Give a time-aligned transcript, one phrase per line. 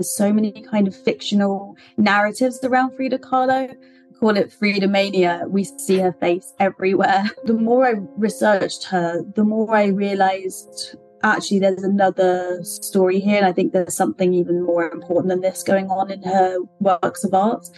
[0.00, 3.74] so many kind of fictional narratives around Frida Kahlo.
[4.20, 5.44] Call it Frida mania.
[5.48, 7.24] We see her face everywhere.
[7.44, 13.38] The more I researched her, the more I realized actually there's another story here.
[13.38, 17.24] And I think there's something even more important than this going on in her works
[17.24, 17.68] of art.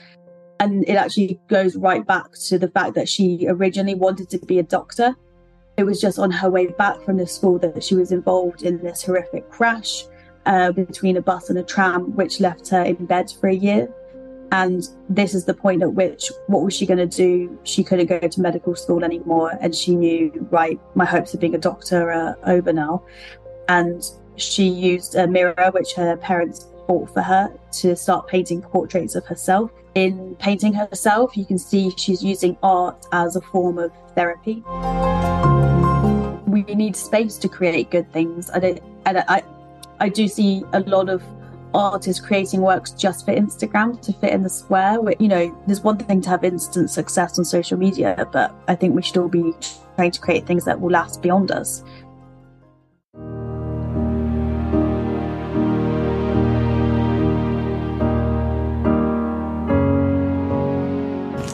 [0.59, 4.59] And it actually goes right back to the fact that she originally wanted to be
[4.59, 5.15] a doctor.
[5.79, 8.83] It was just on her way back from the school that she was involved in
[8.83, 10.05] this horrific crash
[10.47, 13.93] uh, between a bus and a tram, which left her in bed for a year.
[14.53, 17.57] And this is the point at which, what was she going to do?
[17.63, 19.57] She couldn't go to medical school anymore.
[19.61, 23.05] And she knew, right, my hopes of being a doctor are over now.
[23.69, 24.03] And
[24.37, 29.25] she used a mirror, which her parents bought for her, to start painting portraits of
[29.25, 29.71] herself.
[29.95, 34.65] In painting herself, you can see she's using art as a form of therapy.
[36.47, 38.51] We need space to create good things.
[38.51, 39.45] I don't, and I,
[40.01, 41.23] I do see a lot of
[41.73, 45.01] artists creating works just for Instagram to fit in the square.
[45.01, 48.75] Where, you know, there's one thing to have instant success on social media, but I
[48.75, 49.53] think we should all be
[49.97, 51.85] trying to create things that will last beyond us.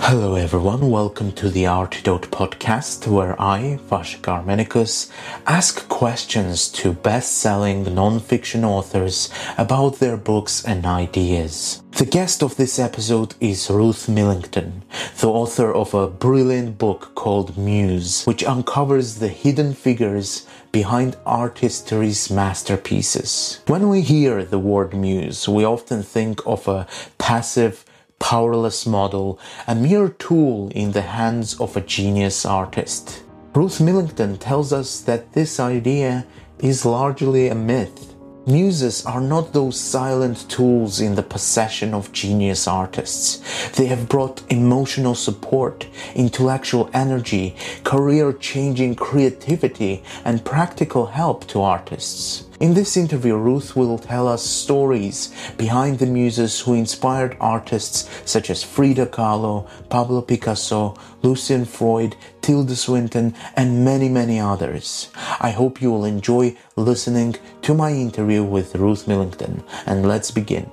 [0.09, 5.11] Hello everyone, welcome to the Artidote podcast where I, Vashik Armenicus,
[5.49, 11.83] ask questions to best-selling non-fiction authors about their books and ideas.
[11.97, 14.85] The guest of this episode is Ruth Millington,
[15.19, 21.59] the author of a brilliant book called Muse, which uncovers the hidden figures behind art
[21.59, 23.61] history's masterpieces.
[23.67, 26.87] When we hear the word muse, we often think of a
[27.19, 27.85] passive
[28.19, 33.23] powerless model, a mere tool in the hands of a genius artist.
[33.55, 36.27] Ruth Millington tells us that this idea
[36.59, 38.15] is largely a myth.
[38.47, 43.71] Muses are not those silent tools in the possession of genius artists.
[43.71, 52.46] They have brought emotional support, intellectual energy, career changing creativity, and practical help to artists.
[52.59, 58.49] In this interview, Ruth will tell us stories behind the muses who inspired artists such
[58.49, 65.11] as Frida Kahlo, Pablo Picasso, Lucian Freud, Tilda Swinton, and many, many others.
[65.39, 70.71] I hope you will enjoy listening to my interview with Ruth Millington, and let's begin.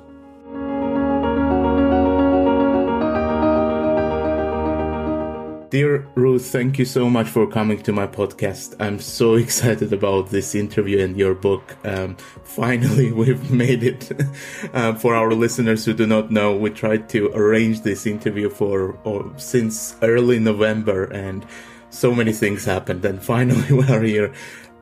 [5.74, 8.76] Dear Ruth, thank you so much for coming to my podcast.
[8.80, 11.76] I'm so excited about this interview and your book.
[11.84, 14.12] Um, finally, we've made it.
[14.76, 19.00] uh, for our listeners who do not know, we tried to arrange this interview for
[19.04, 21.44] or, since early November, and
[21.90, 23.04] so many things happened.
[23.04, 24.32] And finally, we are here.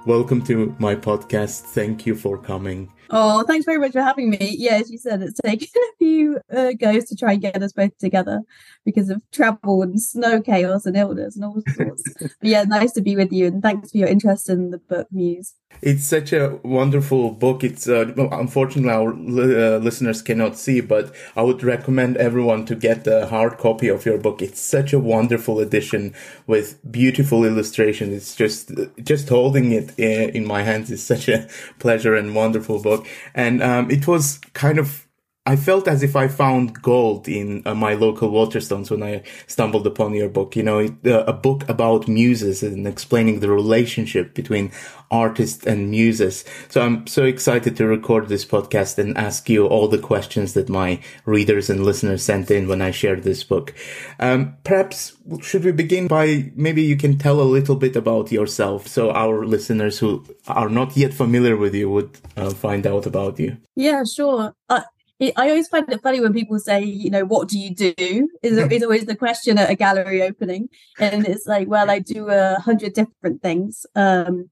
[0.05, 1.61] Welcome to my podcast.
[1.61, 2.91] Thank you for coming.
[3.13, 4.55] Oh, thanks very much for having me.
[4.57, 7.73] Yeah, as you said, it's taken a few uh, goes to try and get us
[7.73, 8.41] both together
[8.85, 12.03] because of travel and snow chaos and illness and all sorts.
[12.17, 15.07] but yeah, nice to be with you and thanks for your interest in the book
[15.11, 15.55] Muse.
[15.81, 17.63] It's such a wonderful book.
[17.63, 23.03] It's uh, unfortunately our uh, listeners cannot see, but I would recommend everyone to get
[23.03, 24.41] the hard copy of your book.
[24.41, 26.13] It's such a wonderful edition
[26.45, 28.13] with beautiful illustrations.
[28.13, 28.71] It's just
[29.03, 31.47] just holding it in, in my hands is such a
[31.79, 33.00] pleasure and wonderful book
[33.33, 35.07] and um, it was kind of
[35.43, 39.87] I felt as if I found gold in uh, my local Waterstones when I stumbled
[39.87, 40.55] upon your book.
[40.55, 44.71] You know, uh, a book about muses and explaining the relationship between
[45.09, 46.45] artists and muses.
[46.69, 50.69] So I'm so excited to record this podcast and ask you all the questions that
[50.69, 53.73] my readers and listeners sent in when I shared this book.
[54.19, 58.87] Um, perhaps should we begin by maybe you can tell a little bit about yourself
[58.87, 63.39] so our listeners who are not yet familiar with you would uh, find out about
[63.39, 63.57] you.
[63.75, 64.53] Yeah, sure.
[64.69, 64.81] Uh,
[65.21, 68.27] I always find it funny when people say, you know, what do you do?
[68.41, 70.69] Is, is always the question at a gallery opening.
[70.99, 73.85] And it's like, well, I do a hundred different things.
[73.95, 74.49] Um,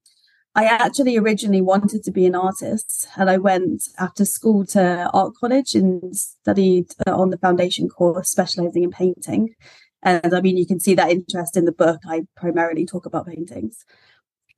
[0.55, 5.33] I actually originally wanted to be an artist and I went after school to art
[5.39, 9.55] college and studied uh, on the foundation course, specializing in painting.
[10.03, 12.01] And I mean, you can see that interest in the book.
[12.07, 13.85] I primarily talk about paintings.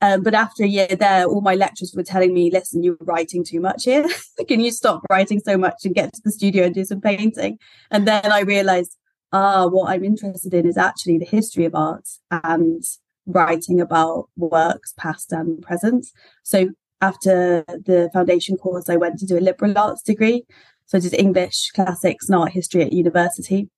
[0.01, 3.43] Um, but after a year there, all my lecturers were telling me, listen, you're writing
[3.43, 4.07] too much here.
[4.47, 7.59] Can you stop writing so much and get to the studio and do some painting?
[7.91, 8.97] And then I realized,
[9.31, 12.83] ah, what I'm interested in is actually the history of art and
[13.27, 16.07] writing about works past and present.
[16.43, 16.71] So
[17.01, 20.45] after the foundation course, I went to do a liberal arts degree.
[20.87, 23.69] So I did English, classics, and art history at university.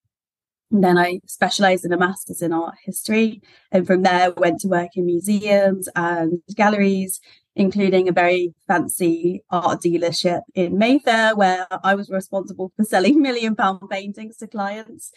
[0.74, 3.42] And then I specialized in a master's in art history.
[3.72, 7.22] And from there, went to work in museums and galleries
[7.56, 13.56] including a very fancy art dealership in Mayfair, where I was responsible for selling million
[13.56, 15.12] pound paintings to clients.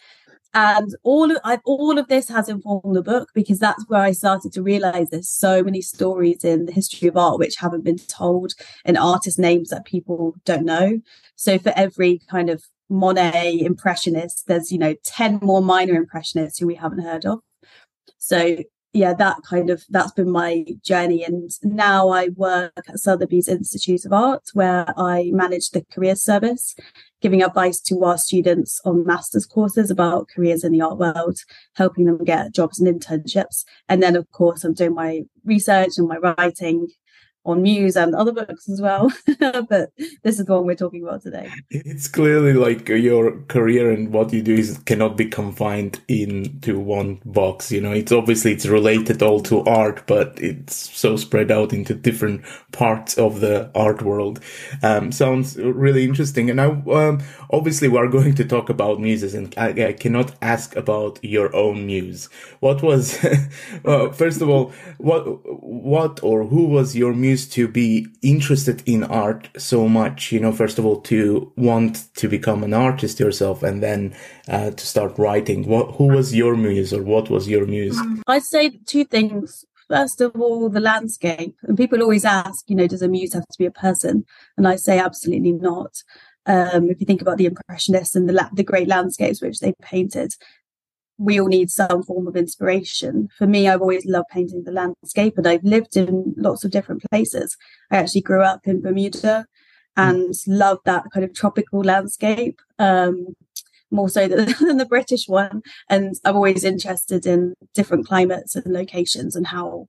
[0.53, 4.13] And all of I, all of this has informed the book because that's where I
[4.13, 7.99] started to realize there's so many stories in the history of art which haven't been
[7.99, 8.53] told,
[8.85, 11.01] and artist names that people don't know.
[11.37, 16.67] So for every kind of Monet impressionist, there's you know ten more minor impressionists who
[16.67, 17.41] we haven't heard of.
[18.19, 18.57] So
[18.97, 21.23] yeah, that kind of that's been my journey.
[21.23, 26.75] And now I work at Sotheby's Institute of Art, where I manage the career service,
[27.21, 31.39] giving advice to our students on master's courses about careers in the art world,
[31.75, 33.65] helping them get jobs and internships.
[33.89, 36.89] And then, of course, I'm doing my research and my writing
[37.47, 39.11] on Muse and other books as well.
[39.39, 41.51] but this is the one we're talking about today.
[41.71, 47.21] It's clearly like your career and what you do is cannot be confined into one
[47.25, 47.71] box.
[47.71, 51.95] You know, it's obviously it's related all to art, but it's so spread out into
[51.95, 54.41] different parts of the art world.
[54.83, 56.51] Um, sounds really interesting.
[56.51, 60.35] And now, um, obviously, we are going to talk about muses, and I, I cannot
[60.43, 62.29] ask about your own muse.
[62.61, 63.25] What was,
[63.85, 65.23] well, first of all, what,
[65.63, 67.36] what or who was your muse?
[67.37, 67.91] Used to be
[68.23, 69.43] interested in art
[69.73, 73.83] so much, you know, first of all, to want to become an artist yourself and
[73.87, 74.01] then
[74.49, 75.69] uh, to start writing?
[75.73, 77.99] What, who was your muse or what was your muse?
[78.27, 79.67] I'd say two things.
[79.89, 81.55] First of all, the landscape.
[81.67, 84.25] And people always ask, you know, does a muse have to be a person?
[84.57, 85.93] And I say absolutely not.
[86.47, 89.75] Um, if you think about the Impressionists and the, la- the great landscapes which they
[89.83, 90.31] painted,
[91.19, 93.29] we all need some form of inspiration.
[93.39, 97.03] For me, I've always loved painting the landscape and I've lived in lots of different
[97.11, 97.57] places.
[97.91, 99.47] I actually grew up in Bermuda
[99.97, 103.35] and loved that kind of tropical landscape, um,
[103.91, 105.63] more so than, than the British one.
[105.89, 109.87] And I'm always interested in different climates and locations and how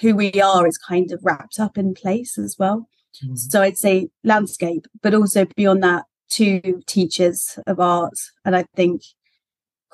[0.00, 2.88] who we are is kind of wrapped up in place as well.
[3.24, 3.38] Mm.
[3.38, 8.18] So I'd say landscape, but also beyond that, two teachers of art.
[8.44, 9.02] And I think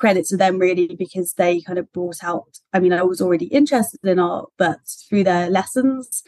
[0.00, 3.46] credit to them really because they kind of brought out i mean i was already
[3.46, 6.22] interested in art but through their lessons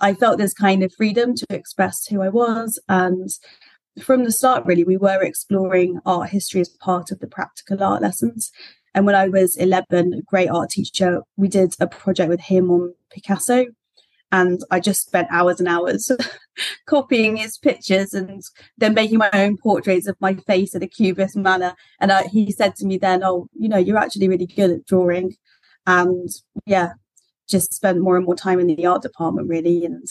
[0.00, 2.80] i felt this kind of freedom to express who i was.
[2.88, 3.28] And
[4.02, 8.00] from the start really we were exploring art history as part of the practical art
[8.02, 8.50] lessons.
[8.94, 12.70] And when i was 11 a great art teacher we did a project with him
[12.70, 13.66] on picasso
[14.30, 16.10] and I just spent hours and hours
[16.86, 18.42] copying his pictures and
[18.76, 21.74] then making my own portraits of my face in a cubist manner.
[22.00, 24.86] And uh, he said to me then, "Oh, you know, you're actually really good at
[24.86, 25.36] drawing,"
[25.86, 26.28] and
[26.66, 26.92] yeah,
[27.48, 29.84] just spent more and more time in the art department really.
[29.84, 30.06] And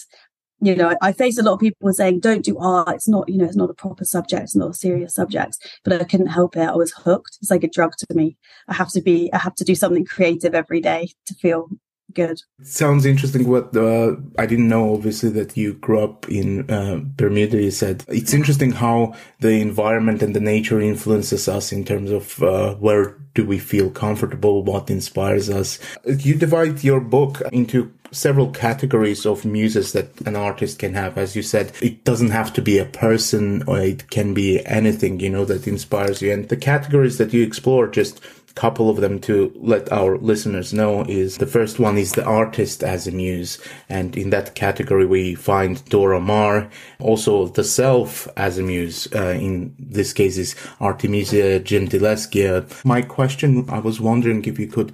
[0.60, 2.96] you know, I faced a lot of people saying, "Don't do art.
[2.96, 4.44] It's not, you know, it's not a proper subject.
[4.44, 6.62] It's not a serious subject." But I couldn't help it.
[6.62, 7.38] I was hooked.
[7.42, 8.38] It's like a drug to me.
[8.68, 9.32] I have to be.
[9.34, 11.70] I have to do something creative every day to feel
[12.14, 12.42] good.
[12.64, 13.48] Sounds interesting.
[13.48, 17.62] What uh, I didn't know, obviously, that you grew up in uh, Bermuda.
[17.62, 22.42] You said it's interesting how the environment and the nature influences us in terms of
[22.42, 25.80] uh, where do we feel comfortable, what inspires us.
[26.06, 31.18] You divide your book into several categories of muses that an artist can have.
[31.18, 35.20] As you said, it doesn't have to be a person or it can be anything,
[35.20, 36.32] you know, that inspires you.
[36.32, 38.22] And the categories that you explore just
[38.58, 42.84] couple of them to let our listeners know is the first one is the artist
[42.84, 43.60] as a muse.
[43.88, 46.68] And in that category, we find Dora Maar,
[47.00, 49.08] also the self as a muse.
[49.14, 52.48] Uh, in this case is Artemisia Gentileschi.
[52.84, 54.92] My question, I was wondering if you could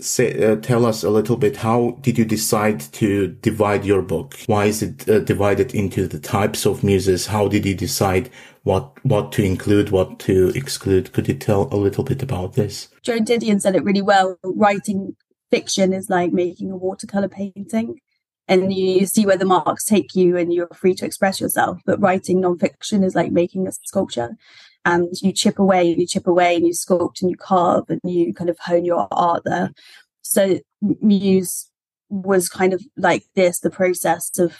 [0.00, 4.36] say, uh, tell us a little bit how did you decide to divide your book
[4.46, 8.28] why is it uh, divided into the types of muses how did you decide
[8.64, 11.12] what what to include, what to exclude.
[11.12, 12.88] Could you tell a little bit about this?
[13.02, 14.38] Joan Didion said it really well.
[14.42, 15.16] Writing
[15.50, 18.00] fiction is like making a watercolor painting.
[18.46, 21.80] And you see where the marks take you and you're free to express yourself.
[21.86, 24.36] But writing nonfiction is like making a sculpture
[24.84, 28.00] and you chip away and you chip away and you sculpt and you carve and
[28.04, 29.72] you kind of hone your art there.
[30.20, 31.70] So Muse
[32.10, 34.56] was kind of like this, the process of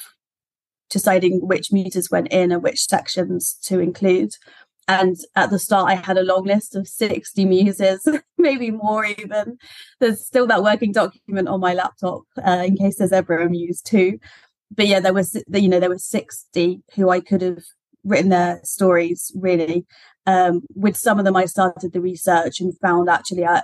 [0.90, 4.32] deciding which muses went in and which sections to include.
[4.86, 8.06] And at the start, I had a long list of 60 muses,
[8.38, 9.56] maybe more even.
[9.98, 13.80] There's still that working document on my laptop uh, in case there's ever a muse
[13.80, 14.18] too.
[14.70, 17.62] But yeah, there was, you know, there were 60 who I could have
[18.04, 19.86] written their stories really.
[20.26, 23.62] Um, with some of them, I started the research and found actually I,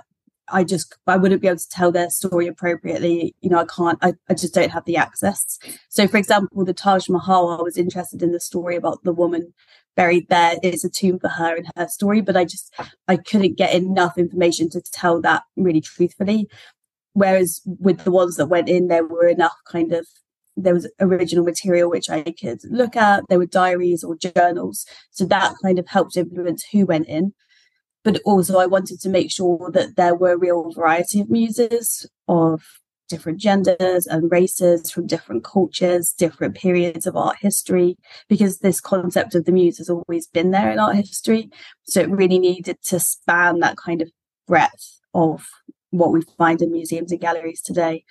[0.51, 3.35] I just I wouldn't be able to tell their story appropriately.
[3.41, 3.99] You know, I can't.
[4.01, 5.57] I, I just don't have the access.
[5.89, 9.53] So, for example, the Taj Mahal, I was interested in the story about the woman
[9.95, 10.55] buried there.
[10.63, 12.73] It's a tomb for her and her story, but I just
[13.07, 16.47] I couldn't get enough information to tell that really truthfully.
[17.13, 20.07] Whereas with the ones that went in, there were enough kind of
[20.57, 23.23] there was original material which I could look at.
[23.29, 24.85] There were diaries or journals.
[25.11, 27.33] So that kind of helped influence who went in.
[28.03, 32.09] But also, I wanted to make sure that there were a real variety of muses
[32.27, 32.63] of
[33.09, 37.97] different genders and races from different cultures, different periods of art history,
[38.29, 41.49] because this concept of the muse has always been there in art history.
[41.83, 44.09] So it really needed to span that kind of
[44.47, 45.45] breadth of
[45.91, 48.05] what we find in museums and galleries today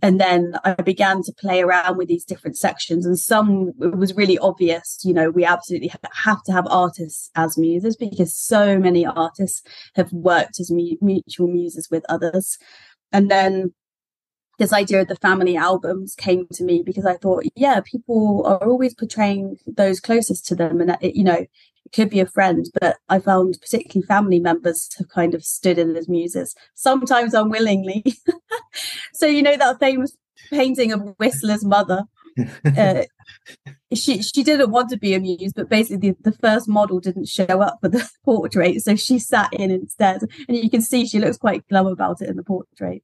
[0.00, 3.04] and then I began to play around with these different sections.
[3.04, 7.58] And some it was really obvious, you know, we absolutely have to have artists as
[7.58, 9.62] muses because so many artists
[9.96, 12.58] have worked as mu- mutual muses with others.
[13.12, 13.72] And then
[14.58, 18.68] this idea of the family albums came to me because I thought, yeah, people are
[18.68, 21.46] always portraying those closest to them, and it, you know,
[21.88, 25.78] it could be a friend, but I found particularly family members have kind of stood
[25.78, 28.04] in as muses, sometimes unwillingly.
[29.14, 30.16] so you know that famous
[30.50, 32.04] painting of Whistler's mother.
[32.64, 33.02] Uh,
[33.92, 37.26] she she didn't want to be a muse, but basically the, the first model didn't
[37.26, 41.18] show up for the portrait, so she sat in instead, and you can see she
[41.18, 43.02] looks quite glum about it in the portrait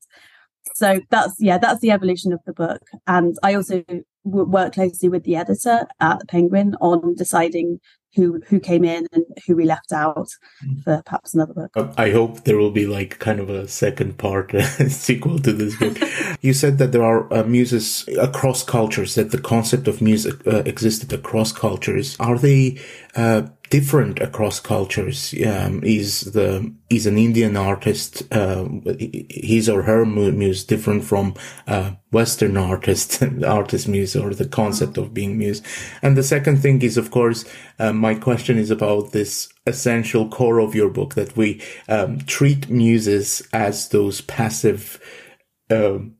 [0.72, 3.84] so that's yeah that's the evolution of the book and i also
[4.24, 7.78] work closely with the editor at the penguin on deciding
[8.14, 10.28] who who came in and who we left out
[10.64, 10.82] mm.
[10.82, 11.70] for perhaps another book.
[11.76, 14.52] Uh, I hope there will be like kind of a second part
[14.88, 15.98] sequel to this book.
[16.40, 20.62] you said that there are uh, muses across cultures, that the concept of music uh,
[20.64, 22.16] existed across cultures.
[22.20, 22.80] Are they
[23.16, 23.42] uh,
[23.74, 25.34] different across cultures?
[25.44, 28.68] Um, is the is an Indian artist uh,
[29.28, 31.34] his or her muse different from
[31.66, 35.60] uh, Western artist artist muse or the concept of being muse?
[36.02, 37.44] And the second thing is, of course,
[37.80, 42.70] uh, my question is about this essential core of your book that we um, treat
[42.70, 45.00] muses as those passive.
[45.68, 46.16] Um,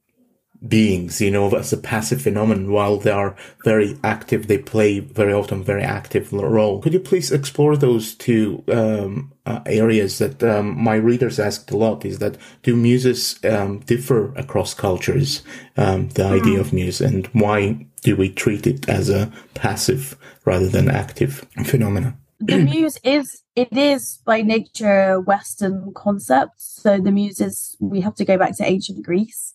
[0.67, 4.47] beings, you know, as a passive phenomenon while they are very active.
[4.47, 6.81] They play very often very active role.
[6.81, 11.77] Could you please explore those two um, uh, areas that um, my readers asked a
[11.77, 12.05] lot?
[12.05, 15.43] Is that do muses um, differ across cultures?
[15.77, 16.41] Um, the mm.
[16.41, 21.47] idea of muse and why do we treat it as a passive rather than active
[21.65, 22.19] phenomenon?
[22.41, 28.25] the muse is it is by nature western concept so the muses we have to
[28.25, 29.54] go back to ancient greece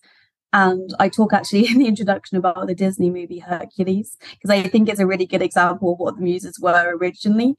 [0.53, 4.89] and I talk actually in the introduction about the Disney movie Hercules, because I think
[4.89, 7.55] it's a really good example of what the muses were originally.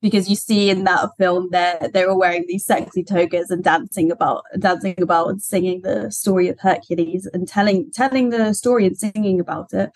[0.00, 4.10] Because you see in that film they're they're all wearing these sexy togas and dancing
[4.10, 8.98] about dancing about and singing the story of Hercules and telling telling the story and
[8.98, 9.90] singing about it.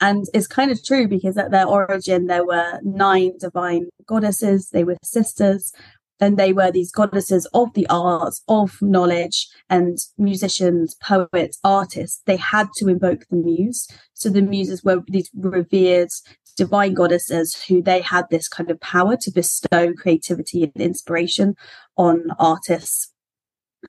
[0.00, 4.82] And it's kind of true because at their origin there were nine divine goddesses, they
[4.82, 5.74] were sisters,
[6.20, 12.22] and they were these goddesses of the arts, of knowledge, and musicians, poets, artists.
[12.26, 13.88] They had to invoke the muse.
[14.14, 16.10] So the muses were these revered
[16.56, 21.54] divine goddesses who they had this kind of power to bestow creativity and inspiration
[21.96, 23.12] on artists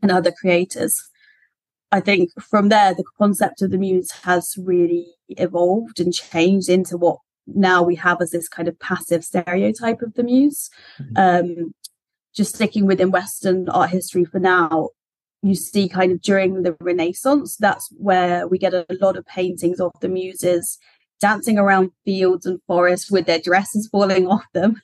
[0.02, 0.96] and other creators.
[1.92, 6.96] I think from there, the concept of the muse has really evolved and changed into
[6.98, 10.70] what now we have as this kind of passive stereotype of the muse.
[11.00, 11.18] Mm-hmm.
[11.18, 11.74] Um,
[12.36, 14.90] just sticking within Western art history for now,
[15.42, 19.80] you see kind of during the Renaissance, that's where we get a lot of paintings
[19.80, 20.78] of the muses
[21.20, 24.82] dancing around fields and forests with their dresses falling off them.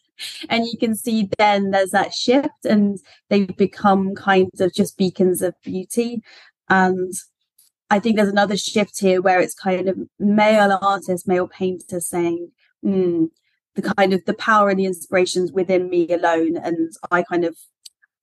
[0.49, 2.99] And you can see then there's that shift and
[3.29, 6.23] they've become kind of just beacons of beauty.
[6.69, 7.13] And
[7.89, 12.51] I think there's another shift here where it's kind of male artists, male painters saying,
[12.83, 13.29] mm,
[13.77, 17.55] the kind of the power and the inspirations within me alone and i kind of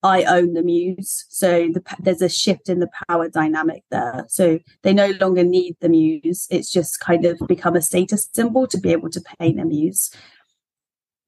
[0.04, 1.24] i own the muse.
[1.30, 4.26] So the, there's a shift in the power dynamic there.
[4.28, 6.46] So they no longer need the muse.
[6.50, 10.14] It's just kind of become a status symbol to be able to paint a muse.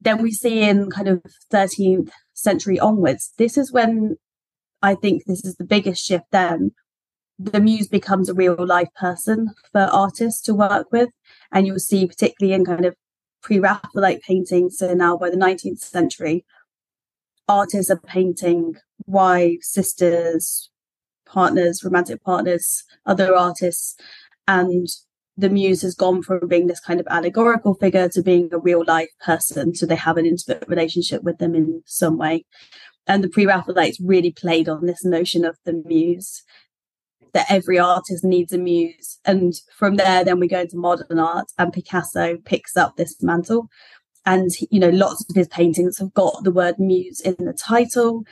[0.02, 4.14] Then we see in kind of 13th century onwards this is when
[4.82, 6.72] i think this is the biggest shift then.
[7.38, 11.08] The muse becomes a real life person for artists to work with
[11.50, 12.94] and you'll see particularly in kind of
[13.46, 14.78] pre-Raphaelite paintings.
[14.78, 16.44] So now by the 19th century,
[17.48, 18.74] artists are painting
[19.06, 20.68] wives, sisters,
[21.24, 23.94] partners, romantic partners, other artists.
[24.48, 24.88] And
[25.36, 28.84] the muse has gone from being this kind of allegorical figure to being a real
[28.84, 29.76] life person.
[29.76, 32.44] So they have an intimate relationship with them in some way.
[33.06, 36.42] And the pre Raphaelites really played on this notion of the muse
[37.36, 39.18] that every artist needs a muse.
[39.26, 43.68] And from there, then we go into modern art, and Picasso picks up this mantle.
[44.24, 48.24] And, you know, lots of his paintings have got the word muse in the title.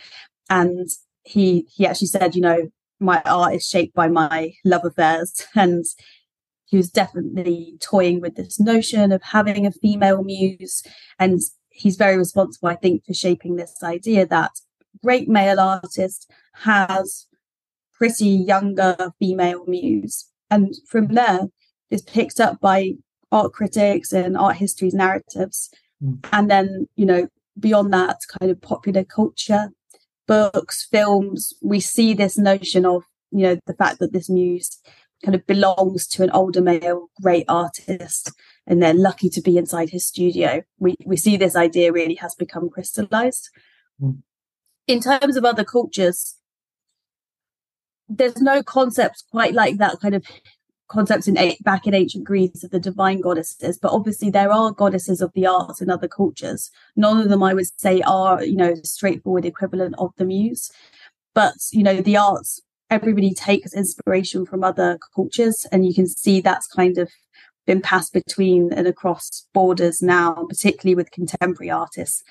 [0.48, 0.88] And
[1.22, 5.46] he, he actually said, you know, my art is shaped by my love affairs.
[5.54, 5.84] And
[6.64, 10.82] he was definitely toying with this notion of having a female muse.
[11.18, 14.52] And he's very responsible, I think, for shaping this idea that
[15.04, 17.26] great male artist has
[17.94, 20.30] pretty younger female muse.
[20.50, 21.48] And from there,
[21.90, 22.92] is picked up by
[23.30, 25.70] art critics and art history's narratives.
[26.02, 26.26] Mm.
[26.32, 29.70] And then, you know, beyond that, kind of popular culture,
[30.26, 34.78] books, films, we see this notion of, you know, the fact that this muse
[35.24, 38.32] kind of belongs to an older male great artist
[38.66, 40.62] and they're lucky to be inside his studio.
[40.78, 43.50] We we see this idea really has become crystallized.
[44.00, 44.22] Mm.
[44.86, 46.36] In terms of other cultures,
[48.08, 50.24] there's no concepts quite like that kind of
[50.88, 55.20] concepts in back in ancient Greece of the divine goddesses, but obviously there are goddesses
[55.20, 56.70] of the arts in other cultures.
[56.96, 60.70] None of them, I would say, are you know straightforward equivalent of the muse.
[61.34, 66.40] But you know, the arts, everybody takes inspiration from other cultures, and you can see
[66.40, 67.10] that's kind of
[67.66, 72.22] been passed between and across borders now, particularly with contemporary artists.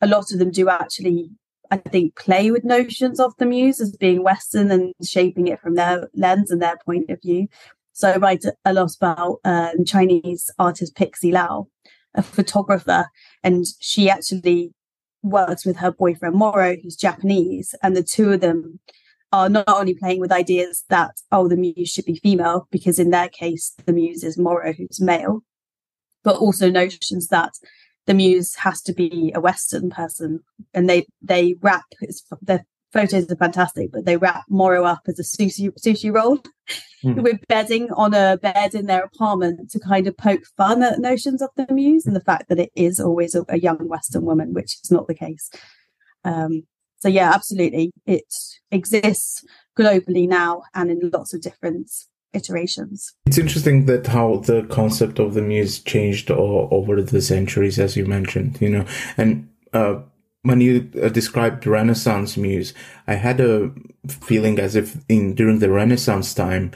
[0.00, 1.30] A lot of them do actually
[1.72, 5.74] I think, play with notions of the muse as being Western and shaping it from
[5.74, 7.48] their lens and their point of view.
[7.94, 11.68] So I write a lot about um, Chinese artist Pixy Liao,
[12.14, 13.06] a photographer,
[13.42, 14.74] and she actually
[15.22, 18.78] works with her boyfriend Moro, who's Japanese, and the two of them
[19.32, 23.08] are not only playing with ideas that oh the muse should be female because in
[23.08, 25.40] their case the muse is Moro who's male,
[26.22, 27.54] but also notions that
[28.06, 30.40] the muse has to be a Western person,
[30.74, 31.84] and they they wrap
[32.42, 36.38] their photos are fantastic, but they wrap Moro up as a sushi sushi roll
[37.04, 37.22] mm.
[37.22, 41.42] with bedding on a bed in their apartment to kind of poke fun at notions
[41.42, 44.52] of the muse and the fact that it is always a, a young Western woman,
[44.52, 45.50] which is not the case.
[46.24, 46.64] Um,
[47.00, 48.32] so yeah, absolutely, it
[48.70, 49.44] exists
[49.76, 51.90] globally now and in lots of different
[52.34, 53.14] iterations.
[53.26, 57.96] It's interesting that how the concept of the muse changed all, over the centuries, as
[57.96, 58.86] you mentioned, you know,
[59.16, 60.00] and uh,
[60.42, 62.74] when you uh, described Renaissance muse,
[63.06, 63.72] I had a
[64.08, 66.72] feeling as if in during the Renaissance time,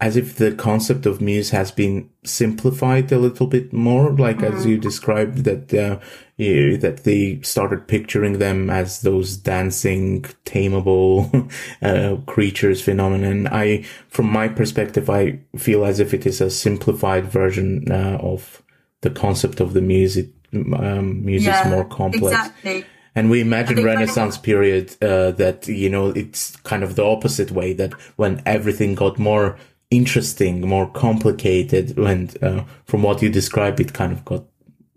[0.00, 4.52] as if the concept of muse has been simplified a little bit more, like mm.
[4.52, 5.98] as you described that uh,
[6.36, 11.50] you, that they started picturing them as those dancing, tameable
[11.82, 13.46] uh, creatures phenomenon.
[13.46, 18.62] I, from my perspective, I feel as if it is a simplified version uh, of
[19.02, 20.16] the concept of the muse.
[20.16, 22.26] It, um, muse yeah, is more complex.
[22.26, 22.84] Exactly.
[23.16, 27.72] And we imagine Renaissance period uh, that you know it's kind of the opposite way
[27.74, 29.56] that when everything got more
[29.94, 34.44] interesting, more complicated, when uh, from what you describe, it kind of got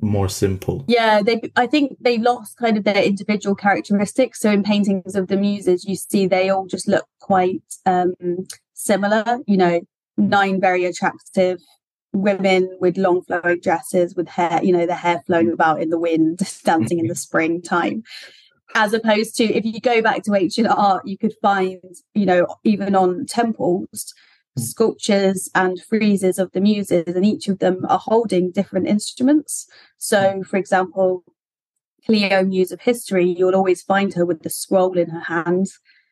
[0.01, 0.85] more simple.
[0.87, 1.41] Yeah, they.
[1.55, 4.39] I think they lost kind of their individual characteristics.
[4.39, 8.13] So in paintings of the muses, you see they all just look quite um,
[8.73, 9.39] similar.
[9.47, 9.81] You know,
[10.17, 11.59] nine very attractive
[12.13, 15.99] women with long flowing dresses with hair, you know, the hair flowing about in the
[15.99, 18.03] wind, dancing in the springtime.
[18.75, 21.81] As opposed to if you go back to ancient art, you could find,
[22.13, 24.13] you know, even on temples,
[24.59, 29.67] sculptures and friezes of the muses, and each of them are holding different instruments.
[29.97, 31.23] So, for example,
[32.05, 35.67] Clio, Muse of History, you'll always find her with the scroll in her hand,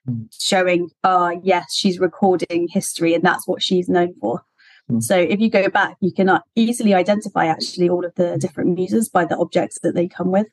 [0.07, 0.27] mm.
[0.37, 4.43] showing, ah, uh, yes, she's recording history, and that's what she's known for.
[4.91, 5.01] Mm.
[5.01, 8.75] So if you go back, you can uh, easily identify actually all of the different
[8.75, 10.47] muses by the objects that they come with.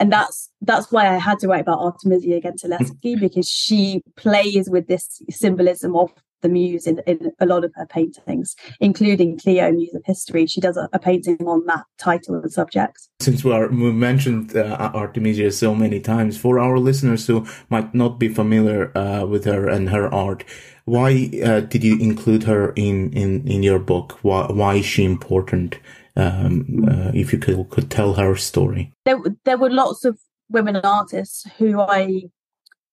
[0.00, 4.88] And that's that's why I had to write about Artemisia Gentileschi because she plays with
[4.88, 6.10] this symbolism of
[6.44, 10.46] the muse in, in a lot of her paintings, including Clio, Muse of History.
[10.46, 13.08] She does a, a painting on that title and subject.
[13.18, 17.94] Since we, are, we mentioned uh, Artemisia so many times, for our listeners who might
[17.94, 20.44] not be familiar uh, with her and her art,
[20.84, 24.18] why uh, did you include her in, in, in your book?
[24.22, 25.80] Why, why is she important?
[26.16, 28.92] Um, uh, if you could, could tell her story.
[29.04, 32.24] There, there were lots of women artists who I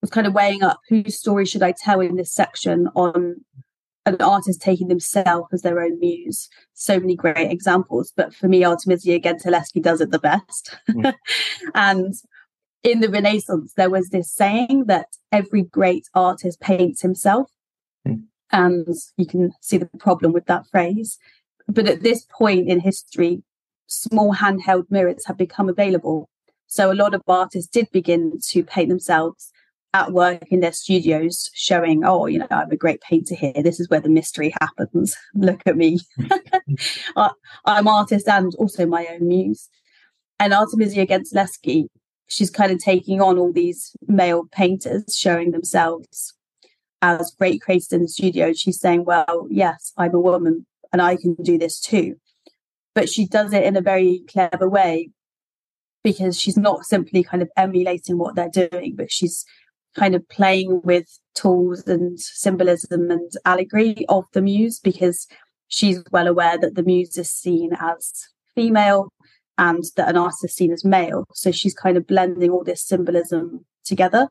[0.01, 3.35] was kind of weighing up whose story should I tell in this section on
[4.05, 6.49] an artist taking themselves as their own muse.
[6.73, 10.75] So many great examples, but for me, Artemisia Gentileschi does it the best.
[10.89, 11.13] Mm.
[11.75, 12.13] and
[12.83, 17.51] in the Renaissance, there was this saying that every great artist paints himself.
[18.07, 18.23] Mm.
[18.51, 18.87] And
[19.17, 21.19] you can see the problem with that phrase.
[21.67, 23.43] But at this point in history,
[23.85, 26.27] small handheld mirrors have become available.
[26.65, 29.50] So a lot of artists did begin to paint themselves
[29.93, 33.53] at work in their studios showing, oh, you know, I'm a great painter here.
[33.61, 35.15] This is where the mystery happens.
[35.33, 35.99] Look at me.
[37.65, 39.69] I'm artist and also my own muse.
[40.39, 41.87] And Artemisia Gentileschi,
[42.27, 46.33] she's kind of taking on all these male painters showing themselves
[47.01, 48.53] as great creators in the studio.
[48.53, 50.65] She's saying, well, yes, I'm a woman.
[50.93, 52.15] and I can do this too.
[52.93, 55.09] But she does it in a very clever way
[56.03, 59.45] because she's not simply kind of emulating what they're doing, but she's
[59.97, 65.27] kind of playing with tools and symbolism and allegory of the muse because
[65.67, 68.11] she's well aware that the muse is seen as
[68.55, 69.09] female
[69.57, 71.25] and that an artist is seen as male.
[71.33, 74.27] So she's kind of blending all this symbolism together.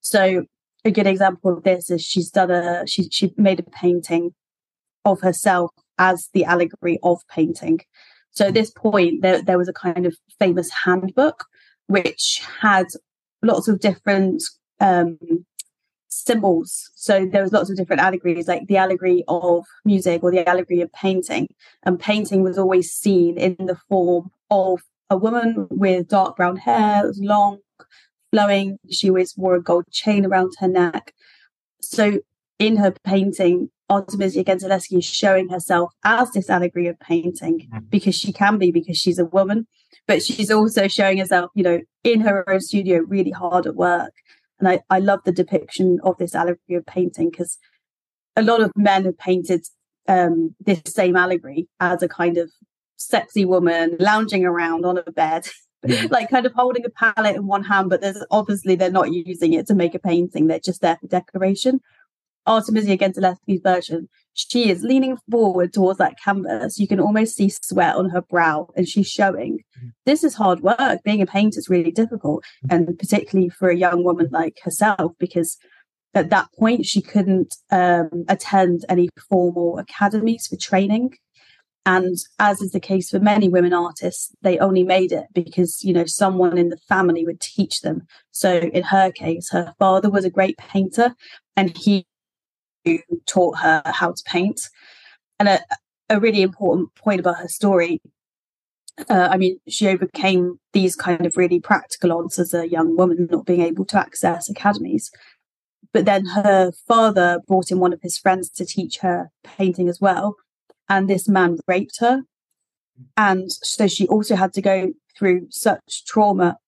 [0.00, 0.44] So
[0.84, 4.34] a good example of this is she's done a she she made a painting
[5.04, 7.80] of herself as the allegory of painting.
[8.30, 11.44] So at this point there there was a kind of famous handbook
[11.86, 12.86] which had
[13.42, 14.42] lots of different
[14.80, 15.18] um,
[16.08, 16.90] symbols.
[16.94, 20.80] So there was lots of different allegories, like the allegory of music or the allegory
[20.80, 21.48] of painting.
[21.82, 27.04] And painting was always seen in the form of a woman with dark brown hair,
[27.04, 27.58] it was long,
[28.32, 28.78] flowing.
[28.90, 31.12] She always wore a gold chain around her neck.
[31.80, 32.20] So
[32.58, 37.84] in her painting, Artemisia Gentileschi is showing herself as this allegory of painting mm-hmm.
[37.90, 39.66] because she can be, because she's a woman,
[40.06, 44.12] but she's also showing herself, you know, in her own studio, really hard at work.
[44.58, 47.58] And I, I love the depiction of this allegory of painting because
[48.36, 49.64] a lot of men have painted
[50.08, 52.50] um, this same allegory as a kind of
[52.96, 55.48] sexy woman lounging around on a bed,
[56.10, 59.52] like kind of holding a palette in one hand, but there's obviously they're not using
[59.52, 61.80] it to make a painting, they're just there for decoration.
[62.46, 66.78] Artemisia Gentileschi's version, she is leaning forward towards that canvas.
[66.78, 69.60] You can almost see sweat on her brow, and she's showing.
[70.06, 71.02] This is hard work.
[71.04, 75.56] Being a painter is really difficult, and particularly for a young woman like herself, because
[76.14, 81.16] at that point she couldn't um, attend any formal academies for training.
[81.86, 85.92] And as is the case for many women artists, they only made it because, you
[85.92, 88.06] know, someone in the family would teach them.
[88.30, 91.14] So in her case, her father was a great painter
[91.56, 92.06] and he
[93.26, 94.60] taught her how to paint.
[95.38, 95.60] And a,
[96.08, 98.00] a really important point about her story
[99.08, 103.28] uh, I mean, she overcame these kind of really practical odds as a young woman,
[103.30, 105.10] not being able to access academies.
[105.92, 110.00] But then her father brought in one of his friends to teach her painting as
[110.00, 110.36] well.
[110.88, 112.22] And this man raped her.
[113.16, 116.58] And so she also had to go through such trauma.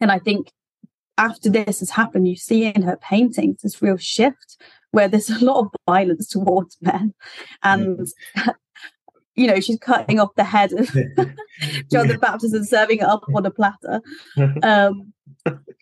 [0.00, 0.50] And I think
[1.18, 4.56] after this has happened, you see in her paintings this real shift
[4.92, 7.14] where there's a lot of violence towards men.
[7.62, 8.08] And,
[9.40, 10.86] you know, she's cutting off the head of
[11.90, 14.02] John the Baptist and serving it up on a platter.
[14.62, 15.12] Um,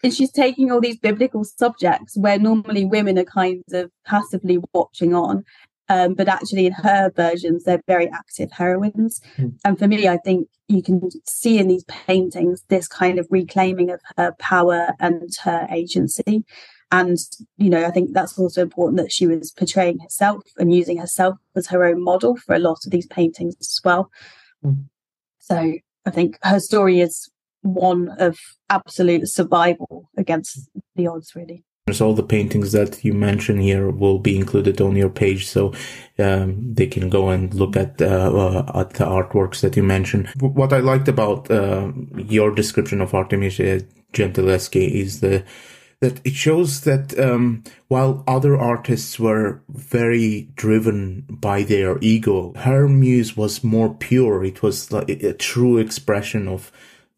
[0.04, 5.14] and she's taking all these biblical subjects where normally women are kind of passively watching
[5.14, 5.44] on.
[5.88, 9.20] Um, but actually, in her versions, they're very active heroines.
[9.36, 9.58] Mm.
[9.64, 13.90] And for me, I think you can see in these paintings this kind of reclaiming
[13.90, 16.44] of her power and her agency.
[16.90, 17.18] And,
[17.56, 21.36] you know, I think that's also important that she was portraying herself and using herself
[21.54, 24.10] as her own model for a lot of these paintings as well.
[24.64, 24.84] Mm.
[25.38, 25.74] So
[26.06, 27.30] I think her story is
[27.62, 28.38] one of
[28.70, 31.64] absolute survival against the odds, really.
[31.92, 35.72] So All the paintings that you mentioned here will be included on your page, so
[36.18, 40.28] um, they can go and look at uh, uh, at the artworks that you mentioned.
[40.38, 43.80] What I liked about uh, your description of Artemisia
[44.12, 45.44] Gentileschi is the
[46.00, 52.88] that it shows that um, while other artists were very driven by their ego, her
[52.88, 54.44] muse was more pure.
[54.44, 56.70] It was like a true expression of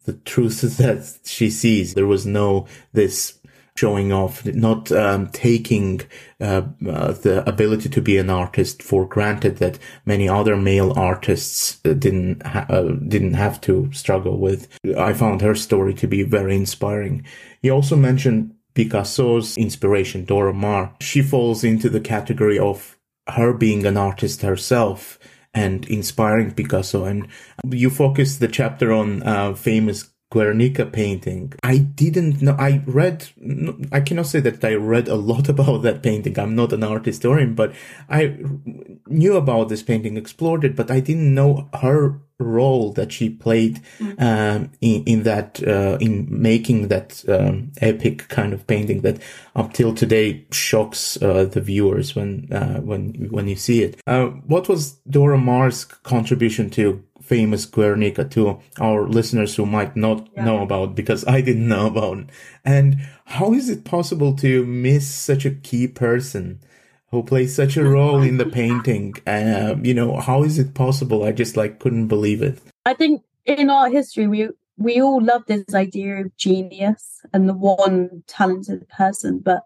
[0.05, 1.93] the truth that she sees.
[1.93, 3.37] There was no this
[3.75, 6.01] showing off, not um, taking
[6.39, 11.79] uh, uh, the ability to be an artist for granted that many other male artists
[11.85, 14.67] uh, didn't ha- uh, didn't have to struggle with.
[14.97, 17.25] I found her story to be very inspiring.
[17.61, 20.95] You also mentioned Picasso's inspiration, Dora Maar.
[21.01, 25.19] She falls into the category of her being an artist herself
[25.53, 27.05] and inspiring Picasso.
[27.05, 27.27] And
[27.69, 31.53] you focus the chapter on uh, famous Guernica painting.
[31.61, 32.55] I didn't know.
[32.57, 33.27] I read.
[33.91, 36.39] I cannot say that I read a lot about that painting.
[36.39, 37.73] I'm not an art historian, but
[38.09, 38.37] I
[39.07, 43.81] knew about this painting, explored it, but I didn't know her role that she played
[43.99, 44.21] mm-hmm.
[44.21, 49.21] um, in, in that uh, in making that um, epic kind of painting that
[49.55, 53.99] up till today shocks uh, the viewers when uh, when when you see it.
[54.07, 60.27] Uh, what was Dora Maar's contribution to famous Guernica to our listeners who might not
[60.35, 60.43] yeah.
[60.43, 62.25] know about because I didn't know about.
[62.65, 66.59] And how is it possible to miss such a key person
[67.11, 69.15] who plays such a role in the painting?
[69.27, 71.23] Uh, you know, how is it possible?
[71.23, 72.59] I just like couldn't believe it.
[72.85, 77.53] I think in art history, we we all love this idea of genius and the
[77.53, 79.63] one talented person, but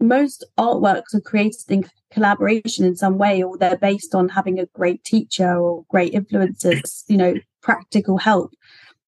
[0.00, 4.66] most artworks are created in collaboration in some way, or they're based on having a
[4.66, 8.52] great teacher or great influences, you know, practical help.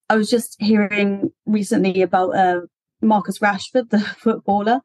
[0.08, 2.60] I was just hearing recently about uh,
[3.02, 4.80] Marcus Rashford, the footballer,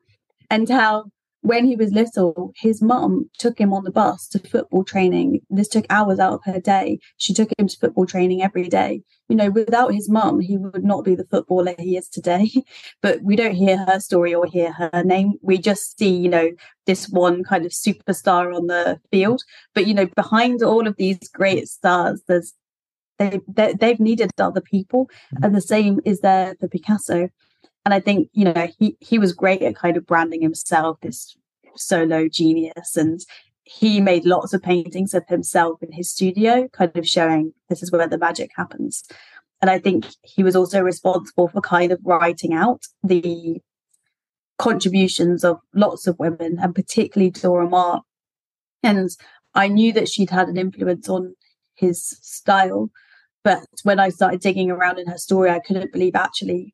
[0.50, 1.06] and how
[1.42, 5.42] when he was little, his mum took him on the bus to football training.
[5.50, 7.00] This took hours out of her day.
[7.18, 9.02] She took him to football training every day.
[9.28, 12.52] You know, without his mum, he would not be the footballer he is today.
[13.02, 15.34] But we don't hear her story or hear her name.
[15.42, 16.52] We just see, you know,
[16.86, 19.42] this one kind of superstar on the field.
[19.74, 22.54] But, you know, behind all of these great stars, there's
[23.18, 25.06] they, they they've needed other people.
[25.06, 25.44] Mm-hmm.
[25.44, 27.30] And the same is there for Picasso
[27.86, 31.36] and I think you know he he was great at kind of branding himself this
[31.76, 33.20] solo genius, and
[33.64, 37.92] he made lots of paintings of himself in his studio, kind of showing this is
[37.92, 39.04] where the magic happens.
[39.62, 43.62] And I think he was also responsible for kind of writing out the
[44.58, 48.02] contributions of lots of women, and particularly Dora Maar.
[48.84, 49.10] And
[49.54, 51.36] I knew that she'd had an influence on
[51.76, 52.90] his style.
[53.44, 56.74] But when I started digging around in her story, I couldn't believe actually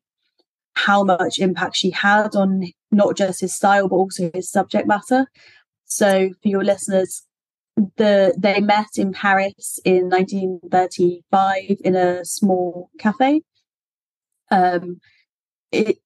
[0.86, 5.26] how much impact she had on not just his style but also his subject matter.
[5.84, 7.22] So for your listeners,
[7.96, 13.42] the they met in Paris in 1935 in a small cafe.
[14.50, 15.00] Um,
[15.70, 15.98] it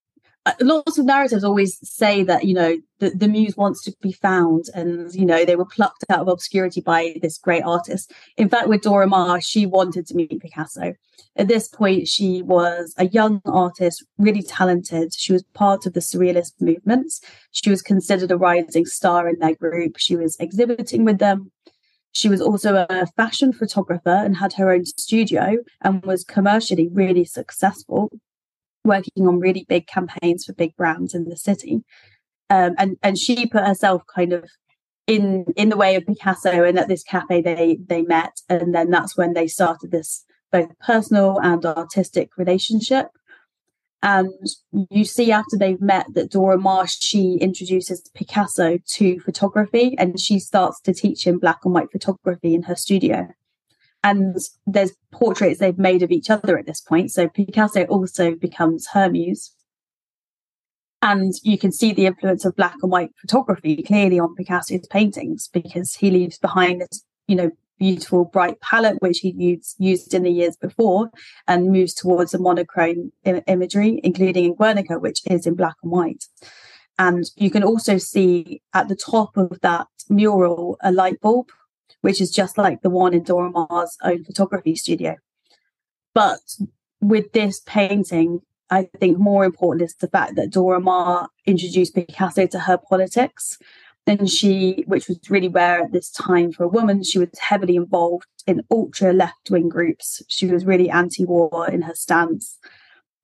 [0.44, 4.10] Uh, lots of narratives always say that you know the, the muse wants to be
[4.10, 8.12] found and you know they were plucked out of obscurity by this great artist.
[8.36, 10.94] In fact with dora maar she wanted to meet picasso.
[11.36, 15.14] At this point she was a young artist really talented.
[15.14, 17.20] She was part of the surrealist movements.
[17.52, 19.96] She was considered a rising star in their group.
[19.98, 21.52] She was exhibiting with them.
[22.10, 27.24] She was also a fashion photographer and had her own studio and was commercially really
[27.24, 28.10] successful
[28.84, 31.84] working on really big campaigns for big brands in the city.
[32.50, 34.50] Um, and and she put herself kind of
[35.06, 38.90] in in the way of Picasso, and at this cafe they they met, and then
[38.90, 43.08] that's when they started this both personal and artistic relationship.
[44.04, 44.32] And
[44.90, 50.38] you see after they've met that Dora Maar she introduces Picasso to photography, and she
[50.38, 53.28] starts to teach him black and white photography in her studio
[54.04, 54.36] and
[54.66, 57.10] there's portraits they've made of each other at this point.
[57.10, 59.54] So Picasso also becomes her muse.
[61.00, 65.48] And you can see the influence of black and white photography clearly on Picasso's paintings
[65.48, 70.22] because he leaves behind this, you know, beautiful bright palette which he used used in
[70.22, 71.10] the years before
[71.48, 75.90] and moves towards a monochrome Im- imagery, including in Guernica, which is in black and
[75.90, 76.26] white.
[76.98, 81.48] And you can also see at the top of that mural a light bulb
[82.00, 85.16] which is just like the one in Dora Maar's own photography studio.
[86.14, 86.40] But
[87.00, 92.46] with this painting, I think more important is the fact that Dora Maar introduced Picasso
[92.46, 93.58] to her politics.
[94.06, 97.76] And she, which was really rare at this time for a woman, she was heavily
[97.76, 100.22] involved in ultra left wing groups.
[100.26, 102.58] She was really anti war in her stance.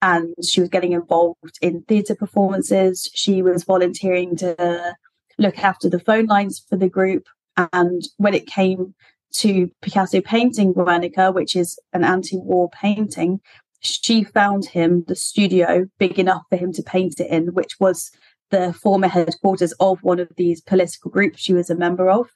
[0.02, 3.10] And she was getting involved in theatre performances.
[3.14, 4.96] She was volunteering to
[5.38, 7.26] look after the phone lines for the group.
[7.72, 8.94] And when it came
[9.34, 13.40] to Picasso painting Guernica, which is an anti war painting,
[13.80, 18.10] she found him the studio big enough for him to paint it in, which was
[18.50, 22.28] the former headquarters of one of these political groups she was a member of.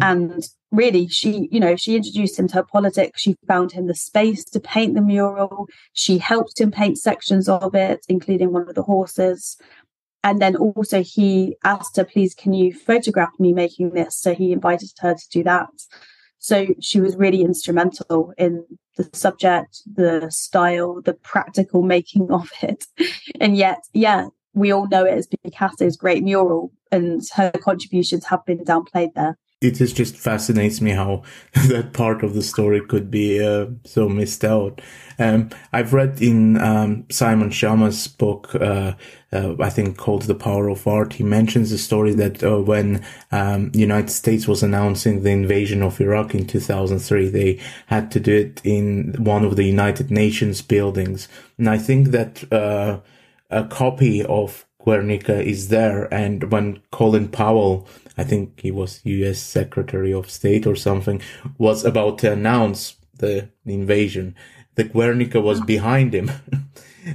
[0.00, 0.10] Mm.
[0.10, 3.20] And really, she, you know, she introduced him to her politics.
[3.20, 5.68] She found him the space to paint the mural.
[5.92, 9.56] She helped him paint sections of it, including one of the horses
[10.22, 14.16] and then also he asked her please can you photograph me making this?
[14.16, 15.68] So he invited her to do that.
[16.38, 18.64] So she was really instrumental in
[18.96, 22.84] the subject the style the practical making of it.
[23.40, 28.44] And yet yeah we all know it as picasso's great mural and her contributions have
[28.44, 31.22] been downplayed there it just fascinates me how
[31.68, 34.80] that part of the story could be uh, so missed out.
[35.18, 38.94] Um, I've read in um, Simon Schama's book, uh,
[39.32, 43.04] uh, I think called "The Power of Art." He mentions the story that uh, when
[43.32, 48.34] um, United States was announcing the invasion of Iraq in 2003, they had to do
[48.34, 53.00] it in one of the United Nations buildings, and I think that uh,
[53.50, 56.12] a copy of Guernica is there.
[56.12, 57.86] And when Colin Powell,
[58.18, 59.38] I think he was U.S.
[59.38, 61.22] Secretary of State or something,
[61.58, 64.34] was about to announce the invasion,
[64.74, 66.30] the Guernica was behind him.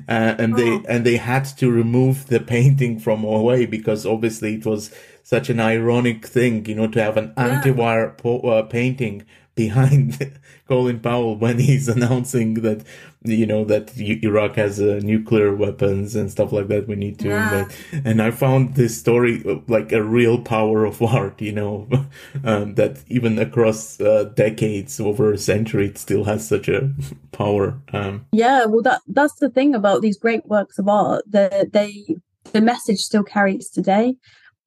[0.08, 0.84] uh, and they, oh.
[0.88, 5.60] and they had to remove the painting from away because obviously it was such an
[5.60, 10.32] ironic thing, you know, to have an anti-war po- uh, painting behind
[10.68, 12.84] Colin Powell when he's announcing that
[13.24, 16.88] you know that Iraq has uh, nuclear weapons and stuff like that.
[16.88, 17.70] We need to yeah.
[18.04, 21.42] And I found this story uh, like a real power of art.
[21.42, 21.88] You know,
[22.44, 26.92] um, that even across uh, decades, over a century, it still has such a
[27.32, 27.80] power.
[27.94, 31.24] Um, yeah, well, that that's the thing about these great works of art.
[31.28, 32.06] That they
[32.54, 34.16] the message still carries today,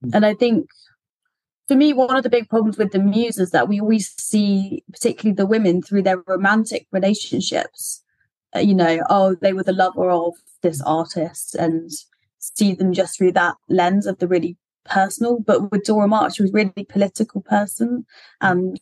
[0.04, 0.14] mm.
[0.14, 0.68] and I think
[1.68, 4.82] for me, one of the big problems with the muse is that we always see,
[4.90, 8.02] particularly the women, through their romantic relationships.
[8.56, 11.90] Uh, you know, oh, they were the lover of this artist, and
[12.38, 15.40] see them just through that lens of the really personal.
[15.40, 18.06] But with Dora Maar, she was really political person,
[18.40, 18.80] and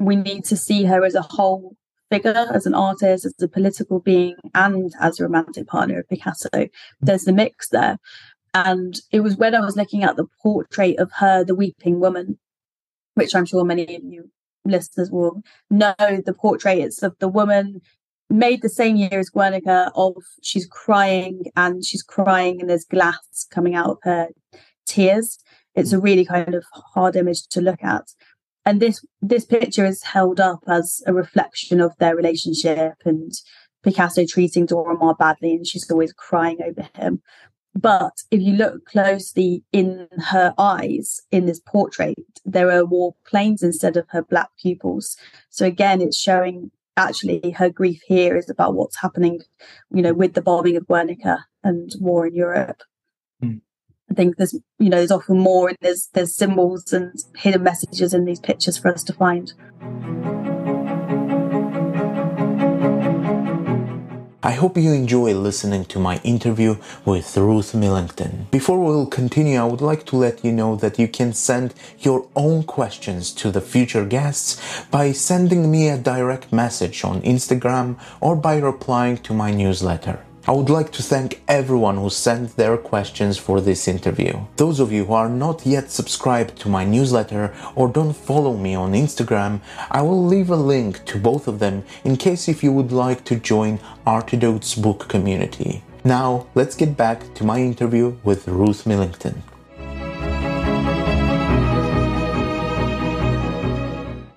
[0.00, 1.76] we need to see her as a whole
[2.10, 6.68] figure, as an artist, as a political being, and as a romantic partner of Picasso.
[7.00, 7.98] There's the mix there.
[8.54, 12.38] And it was when I was looking at the portrait of her, the weeping woman,
[13.14, 14.30] which I'm sure many of you
[14.64, 16.78] listeners will know the portrait.
[16.78, 17.80] It's of the woman
[18.30, 23.46] made the same year as Guernica of she's crying and she's crying and there's glass
[23.50, 24.28] coming out of her
[24.86, 25.38] tears.
[25.74, 28.04] It's a really kind of hard image to look at.
[28.64, 33.32] And this this picture is held up as a reflection of their relationship and
[33.82, 37.20] Picasso treating Dora Maar badly and she's always crying over him.
[37.74, 43.62] But if you look closely in her eyes in this portrait, there are war planes
[43.62, 45.16] instead of her black pupils.
[45.48, 49.40] So again, it's showing actually her grief here is about what's happening,
[49.90, 52.82] you know, with the bombing of Guernica and war in Europe.
[53.42, 53.62] Mm.
[54.10, 58.12] I think there's, you know, there's often more and there's there's symbols and hidden messages
[58.12, 59.52] in these pictures for us to find.
[64.44, 66.74] I hope you enjoy listening to my interview
[67.04, 68.48] with Ruth Millington.
[68.50, 72.26] Before we'll continue, I would like to let you know that you can send your
[72.34, 78.34] own questions to the future guests by sending me a direct message on Instagram or
[78.34, 80.24] by replying to my newsletter.
[80.44, 84.40] I would like to thank everyone who sent their questions for this interview.
[84.56, 88.74] Those of you who are not yet subscribed to my newsletter or don't follow me
[88.74, 92.72] on Instagram, I will leave a link to both of them in case if you
[92.72, 95.84] would like to join Artidote's book community.
[96.04, 99.44] Now, let's get back to my interview with Ruth Millington.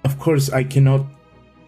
[0.04, 1.15] Of course, I cannot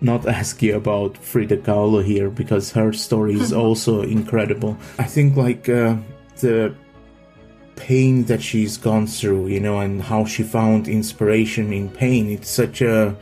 [0.01, 4.77] not ask you about Frida Kahlo here because her story is also incredible.
[4.99, 5.97] I think like uh,
[6.39, 6.75] the
[7.75, 12.29] pain that she's gone through, you know, and how she found inspiration in pain.
[12.29, 13.15] It's such a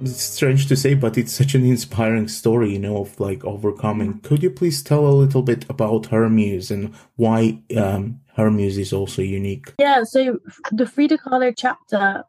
[0.00, 4.20] it's strange to say, but it's such an inspiring story, you know, of like overcoming.
[4.20, 8.78] Could you please tell a little bit about her muse and why um, her muse
[8.78, 9.72] is also unique?
[9.78, 10.38] Yeah, so
[10.70, 12.24] the Frida Kahlo chapter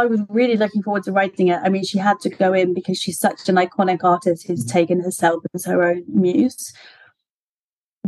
[0.00, 1.60] I was really looking forward to writing it.
[1.62, 4.78] I mean, she had to go in because she's such an iconic artist who's mm-hmm.
[4.78, 6.72] taken herself as her own muse.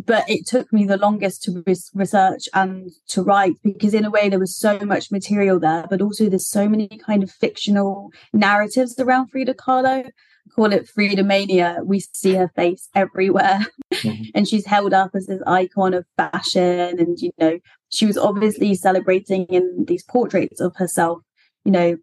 [0.04, 4.10] But it took me the longest to re- research and to write because, in a
[4.10, 8.10] way, there was so much material there, but also there's so many kind of fictional
[8.32, 10.10] narratives around Frida Kahlo.
[10.56, 11.78] Call it Frida Mania.
[11.84, 13.60] We see her face everywhere,
[13.94, 14.24] mm-hmm.
[14.34, 16.98] and she's held up as this icon of fashion.
[16.98, 17.58] And you know,
[17.90, 21.22] she was obviously celebrating in these portraits of herself
[21.64, 21.96] you know,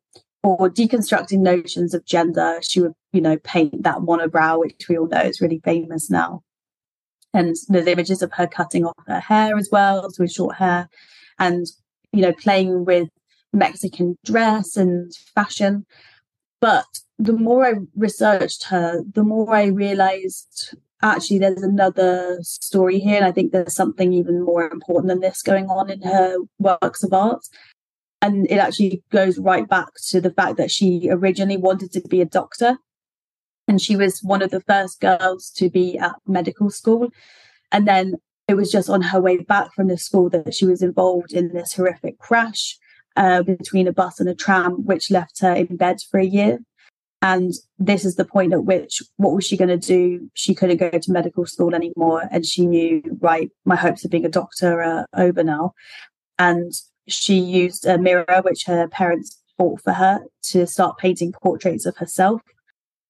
[0.44, 2.60] or deconstructing notions of gender.
[2.62, 6.44] She would, you know, paint that monobrow, which we all know is really famous now.
[7.34, 10.90] And there's images of her cutting off her hair as well, so with short hair,
[11.38, 11.68] and
[12.12, 13.10] you know, playing with
[13.54, 15.86] Mexican dress and fashion.
[16.62, 16.88] But
[17.20, 23.18] the more I researched her, the more I realized actually there's another story here.
[23.18, 27.04] And I think there's something even more important than this going on in her works
[27.04, 27.46] of art
[28.22, 32.22] and it actually goes right back to the fact that she originally wanted to be
[32.22, 32.78] a doctor
[33.70, 37.10] and she was one of the first girls to be at medical school.
[37.72, 38.16] And then
[38.48, 41.54] it was just on her way back from the school that she was involved in
[41.54, 42.78] this horrific crash
[43.16, 46.58] uh, between a bus and a tram which left her in bed for a year.
[47.22, 50.32] And this is the point at which what was she going to do?
[50.34, 54.26] She couldn't go to medical school anymore and she knew right my hopes of being
[54.26, 55.74] a doctor are over now.
[56.40, 56.72] And
[57.12, 61.98] she used a mirror which her parents bought for her to start painting portraits of
[61.98, 62.42] herself.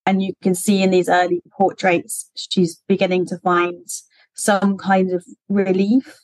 [0.05, 3.85] And you can see in these early portraits, she's beginning to find
[4.33, 6.19] some kind of relief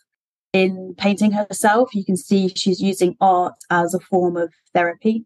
[0.53, 1.93] in painting herself.
[1.93, 5.26] You can see she's using art as a form of therapy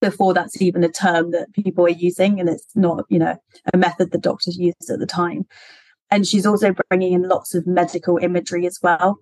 [0.00, 2.40] before that's even a term that people are using.
[2.40, 3.36] And it's not, you know,
[3.72, 5.46] a method that doctors used at the time.
[6.10, 9.18] And she's also bringing in lots of medical imagery as well.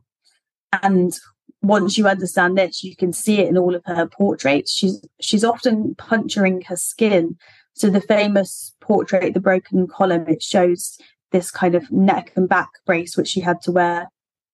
[0.83, 1.19] And
[1.63, 4.73] once you understand this, you can see it in all of her portraits.
[4.73, 7.37] She's she's often puncturing her skin
[7.79, 10.99] So the famous portrait, The Broken Column, it shows
[11.31, 14.09] this kind of neck and back brace which she had to wear,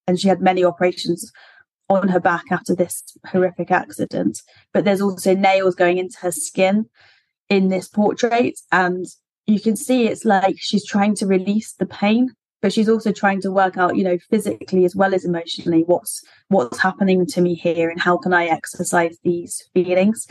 [0.05, 1.31] and she had many operations
[1.89, 4.41] on her back after this horrific accident.
[4.73, 6.85] But there's also nails going into her skin
[7.49, 9.05] in this portrait, and
[9.47, 12.29] you can see it's like she's trying to release the pain
[12.65, 16.23] but she's also trying to work out you know physically as well as emotionally what's
[16.47, 20.25] what's happening to me here and how can i exercise these feelings.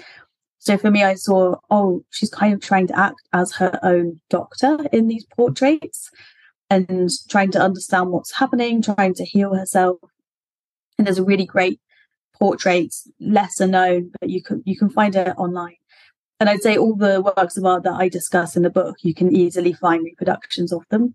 [0.59, 4.21] So for me i saw oh she's kind of trying to act as her own
[4.31, 6.11] doctor in these portraits
[6.69, 9.99] and trying to understand what's happening trying to heal herself.
[10.99, 11.81] And there's a really great
[12.37, 15.77] portrait lesser known but you can you can find it online.
[16.41, 19.15] And I'd say all the works of art that I discuss in the book, you
[19.15, 21.15] can easily find reproductions of them.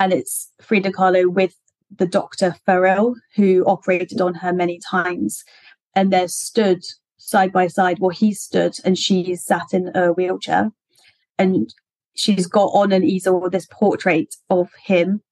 [0.00, 1.54] And it's Frida Kahlo with
[1.96, 5.44] the doctor Farill, who operated on her many times.
[5.94, 6.84] And they're stood
[7.16, 7.98] side by side.
[7.98, 10.70] Well, he stood and she sat in a wheelchair.
[11.38, 11.72] And
[12.14, 15.22] she's got on an easel this portrait of him.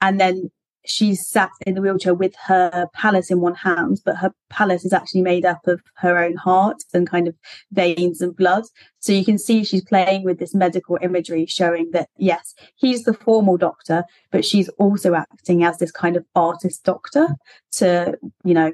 [0.00, 0.50] And then
[0.84, 4.92] she's sat in the wheelchair with her palace in one hand, but her palace is
[4.92, 7.34] actually made up of her own heart and kind of
[7.72, 8.64] veins and blood.
[8.98, 13.14] So you can see she's playing with this medical imagery, showing that yes, he's the
[13.14, 17.28] formal doctor, but she's also acting as this kind of artist doctor
[17.72, 18.72] to, you know,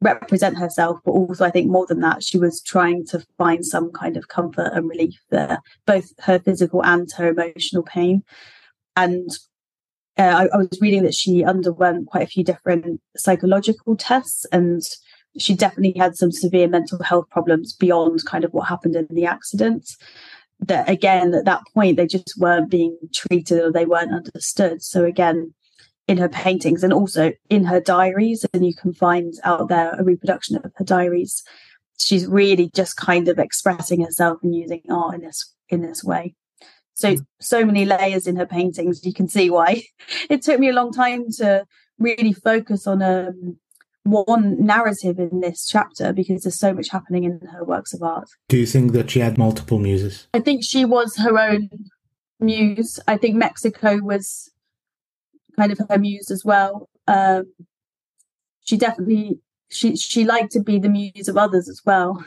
[0.00, 0.98] represent herself.
[1.04, 4.28] But also, I think more than that, she was trying to find some kind of
[4.28, 8.22] comfort and relief there, both her physical and her emotional pain.
[8.94, 9.30] And
[10.18, 14.82] uh, I, I, was reading that she underwent quite a few different psychological tests and
[15.38, 19.26] she definitely had some severe mental health problems beyond kind of what happened in the
[19.26, 19.90] accident.
[20.60, 24.82] That again at that point they just weren't being treated or they weren't understood.
[24.82, 25.52] So again
[26.08, 30.04] in her paintings and also in her diaries and you can find out there a
[30.04, 31.42] reproduction of her diaries
[31.98, 36.34] she's really just kind of expressing herself and using art in this in this way
[36.96, 39.04] so so many layers in her paintings.
[39.04, 39.82] You can see why
[40.30, 41.66] it took me a long time to
[41.98, 43.58] really focus on um,
[44.02, 48.28] one narrative in this chapter because there's so much happening in her works of art.
[48.48, 50.26] Do you think that she had multiple muses?
[50.32, 51.68] I think she was her own
[52.40, 52.98] muse.
[53.06, 54.50] I think Mexico was
[55.56, 56.88] kind of her muse as well.
[57.06, 57.52] Um,
[58.64, 59.38] she definitely
[59.68, 62.24] she she liked to be the muse of others as well.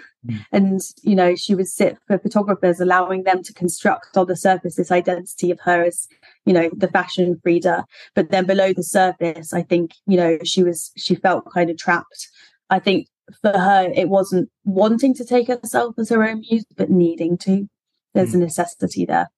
[0.52, 4.76] And you know she would sit for photographers allowing them to construct on the surface
[4.76, 6.08] this identity of her as
[6.46, 10.62] you know the fashion frida but then below the surface i think you know she
[10.64, 12.30] was she felt kind of trapped.
[12.70, 13.08] I think
[13.42, 17.68] for her it wasn't wanting to take herself as her own muse but needing to.
[18.14, 18.36] There's mm.
[18.36, 19.30] a necessity there.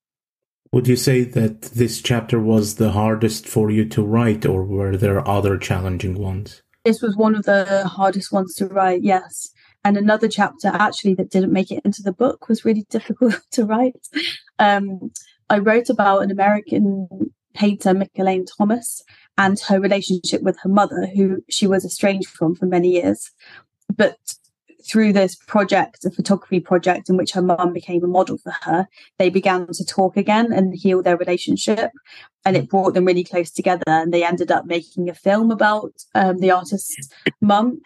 [0.71, 4.95] Would you say that this chapter was the hardest for you to write or were
[4.95, 6.61] there other challenging ones?
[6.85, 9.49] This was one of the hardest ones to write, yes.
[9.83, 13.65] And another chapter actually that didn't make it into the book was really difficult to
[13.65, 14.07] write.
[14.59, 15.11] Um,
[15.49, 19.03] I wrote about an American painter, Mickalene Thomas,
[19.37, 23.31] and her relationship with her mother, who she was estranged from for many years.
[23.93, 24.17] But
[24.89, 28.87] through this project, a photography project in which her mum became a model for her,
[29.17, 31.91] they began to talk again and heal their relationship.
[32.45, 33.83] And it brought them really close together.
[33.87, 37.09] And they ended up making a film about um, the artist's
[37.41, 37.81] mum.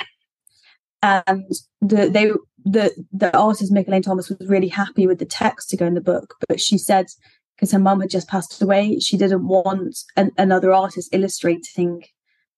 [1.28, 1.52] And
[1.82, 2.32] the they
[2.66, 6.02] the the artist Mickalene Thomas was really happy with the text to go in the
[6.02, 7.08] book, but she said
[7.56, 12.04] because her mum had just passed away, she didn't want an, another artist illustrating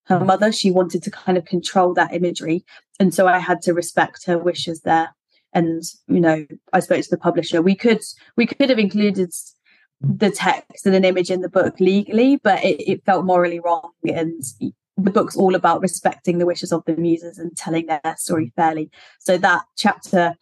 [0.06, 0.52] her mother.
[0.52, 2.66] She wanted to kind of control that imagery.
[3.00, 5.10] And so I had to respect her wishes there.
[5.54, 7.62] And, you know, I spoke to the publisher.
[7.62, 8.02] We could
[8.36, 9.32] we could have included
[10.02, 13.91] the text and an image in the book legally, but it, it felt morally wrong.
[14.04, 14.43] And
[14.98, 18.89] the book's all about respecting the wishes of the muses and telling their story fairly.
[19.20, 20.36] So that chapter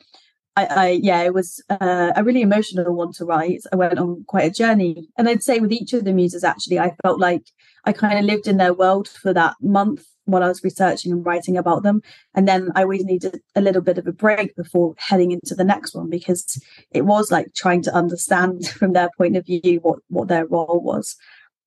[0.58, 3.64] I, I, yeah, it was uh, a really emotional one to write.
[3.74, 6.80] I went on quite a journey, and I'd say with each of the muses, actually,
[6.80, 7.43] I felt like
[7.84, 11.26] I kind of lived in their world for that month while I was researching and
[11.26, 12.01] writing about them,
[12.34, 15.66] and then I always needed a little bit of a break before heading into the
[15.66, 16.58] next one because
[16.91, 20.80] it was like trying to understand from their point of view what what their role
[20.82, 21.18] was.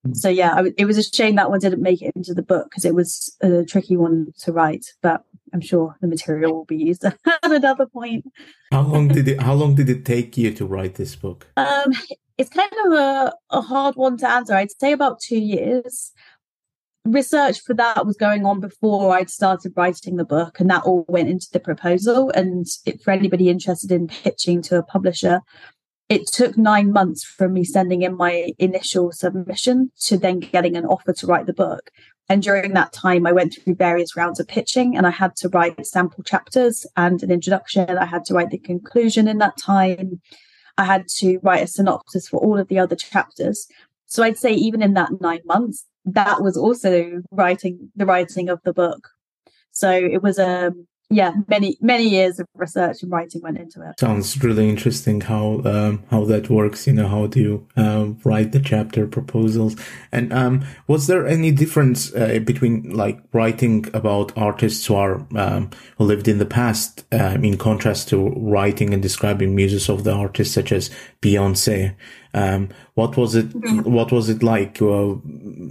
[0.07, 0.15] Mm.
[0.15, 2.69] So yeah, I, it was a shame that one didn't make it into the book
[2.69, 5.23] because it was a tricky one to write, but
[5.53, 8.25] I'm sure the material will be used at another point.
[8.71, 9.41] How long did it?
[9.49, 11.47] How long did it take you to write this book?
[11.57, 11.93] Um,
[12.37, 14.53] it's kind of a, a hard one to answer.
[14.53, 16.11] I'd say about two years.
[17.05, 21.05] Research for that was going on before I'd started writing the book, and that all
[21.07, 22.29] went into the proposal.
[22.31, 25.41] And it, for anybody interested in pitching to a publisher,
[26.09, 30.85] it took nine months from me sending in my initial submission to then getting an
[30.85, 31.91] offer to write the book.
[32.27, 35.49] And during that time, I went through various rounds of pitching and I had to
[35.49, 37.97] write sample chapters and an introduction.
[37.97, 40.19] I had to write the conclusion in that time.
[40.77, 43.67] I had to write a synopsis for all of the other chapters.
[44.07, 48.59] So I'd say even in that nine months, that was also writing the writing of
[48.63, 49.09] the book.
[49.71, 53.81] So it was a um, yeah, many many years of research and writing went into
[53.81, 53.99] it.
[53.99, 56.85] Sounds really interesting how um, how that works.
[56.85, 59.75] You know, how do you um, write the chapter proposals?
[60.11, 65.71] And um, was there any difference uh, between like writing about artists who are um,
[65.97, 70.13] who lived in the past, um, in contrast to writing and describing muses of the
[70.13, 70.91] artists such as
[71.23, 71.95] Beyonce?
[72.35, 73.49] Um, what was it?
[73.49, 73.91] Mm-hmm.
[73.91, 74.79] What was it like?
[74.79, 75.15] Uh,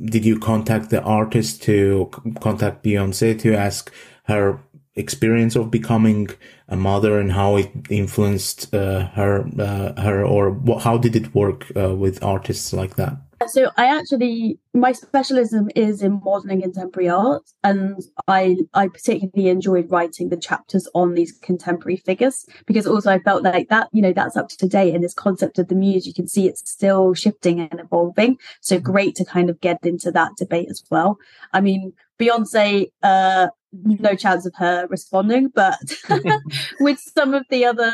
[0.07, 2.11] did you contact the artist to
[2.41, 3.93] contact Beyonce to ask
[4.29, 4.61] her
[4.99, 6.29] experience of becoming
[6.69, 11.35] a mother and how it influenced uh, her uh, her or what, how did it
[11.35, 13.17] work uh, with artists like that?
[13.47, 19.91] So i actually my specialism is in modeling contemporary art and i i particularly enjoyed
[19.91, 24.13] writing the chapters on these contemporary figures because also i felt like that you know
[24.13, 27.15] that's up to date and this concept of the muse you can see it's still
[27.15, 28.37] shifting and evolving.
[28.61, 31.19] So great to kind of get into that debate as well.
[31.53, 35.49] I mean beyonce uh no chance of her responding.
[35.55, 35.79] But
[36.81, 37.93] with some of the other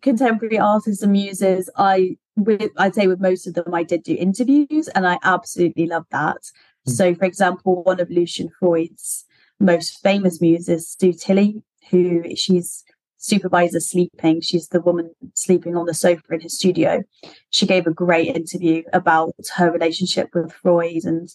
[0.00, 4.14] contemporary artists and muses, I with I'd say with most of them I did do
[4.14, 6.38] interviews and I absolutely love that.
[6.88, 6.92] Mm.
[6.92, 9.24] So for example, one of Lucian Freud's
[9.60, 12.84] most famous muses, Sue Tilley, who she's
[13.18, 14.40] supervisor sleeping.
[14.42, 17.02] She's the woman sleeping on the sofa in his studio.
[17.50, 21.28] She gave a great interview about her relationship with Freud and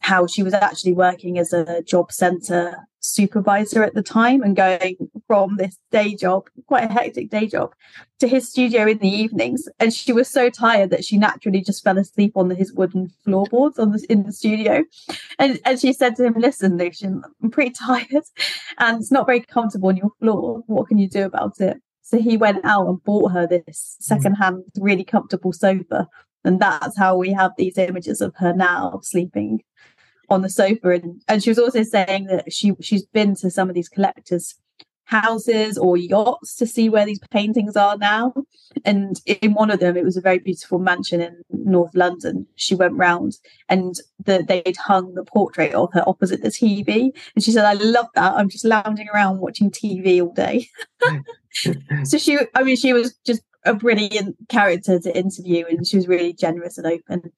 [0.00, 4.96] how she was actually working as a job center supervisor at the time and going
[5.26, 7.74] from this day job, quite a hectic day job,
[8.20, 9.68] to his studio in the evenings.
[9.78, 13.78] And she was so tired that she naturally just fell asleep on his wooden floorboards
[13.78, 14.84] on the, in the studio.
[15.38, 18.24] And, and she said to him, Listen, Lucian, I'm pretty tired
[18.78, 20.62] and it's not very comfortable on your floor.
[20.66, 21.78] What can you do about it?
[22.02, 26.08] So he went out and bought her this secondhand, really comfortable sofa.
[26.44, 29.60] And that's how we have these images of her now sleeping
[30.28, 33.68] on the sofa and, and she was also saying that she she's been to some
[33.68, 34.54] of these collectors
[35.12, 38.32] houses or yachts to see where these paintings are now.
[38.84, 42.46] And in one of them it was a very beautiful mansion in north london.
[42.56, 43.36] She went round
[43.68, 43.94] and
[44.24, 48.06] the, they'd hung the portrait of her opposite the tv and she said i love
[48.14, 48.34] that.
[48.34, 50.68] I'm just lounging around watching tv all day.
[52.04, 56.08] So she i mean she was just a brilliant character to interview and she was
[56.08, 57.30] really generous and open.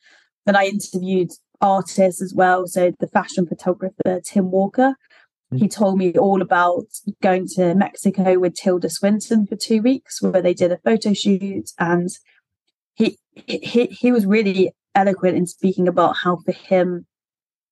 [0.47, 2.67] And i interviewed artists as well.
[2.67, 4.97] So the fashion photographer Tim Walker,
[5.53, 5.59] mm.
[5.59, 6.87] he told me all about
[7.23, 11.71] going to Mexico with Tilda Swinton for two weeks, where they did a photo shoot,
[11.79, 12.11] and
[12.95, 17.07] he he he was really eloquent in speaking about how for him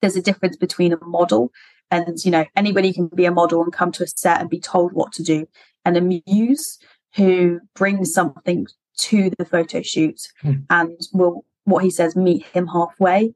[0.01, 1.51] there's a difference between a model
[1.91, 4.59] and you know anybody can be a model and come to a set and be
[4.59, 5.47] told what to do
[5.85, 6.79] and a muse
[7.15, 8.67] who brings something
[8.97, 10.65] to the photo shoot mm.
[10.71, 13.33] and will what he says meet him halfway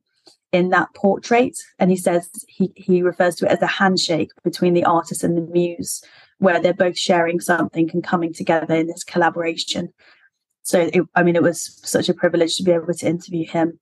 [0.57, 1.57] in that portrait.
[1.79, 5.37] And he says he, he refers to it as a handshake between the artist and
[5.37, 6.03] the muse,
[6.39, 9.93] where they're both sharing something and coming together in this collaboration.
[10.63, 13.79] So, it, I mean, it was such a privilege to be able to interview him.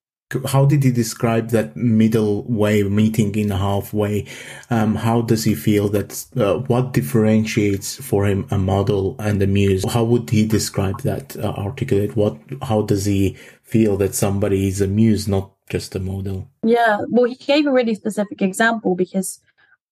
[0.47, 4.27] How did he describe that middle way, meeting in halfway?
[4.69, 6.27] Um, how does he feel that?
[6.37, 9.85] Uh, what differentiates for him a model and a muse?
[9.85, 11.37] How would he describe that?
[11.37, 12.37] Uh, articulate what?
[12.63, 16.49] How does he feel that somebody is a muse, not just a model.
[16.63, 19.41] Yeah, well, he gave a really specific example because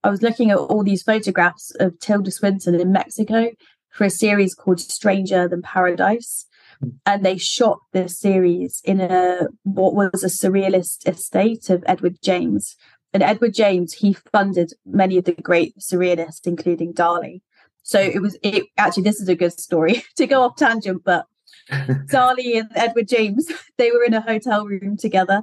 [0.04, 3.50] I was looking at all these photographs of Tilda Swinton in Mexico
[3.90, 6.46] for a series called Stranger Than Paradise.
[6.80, 6.88] Hmm.
[7.06, 12.76] And they shot this series in a what was a surrealist estate of Edward James.
[13.14, 17.42] And Edward James, he funded many of the great surrealists, including Dali.
[17.82, 21.26] So it was it actually this is a good story to go off tangent, but
[21.70, 25.42] Dali and Edward James, they were in a hotel room together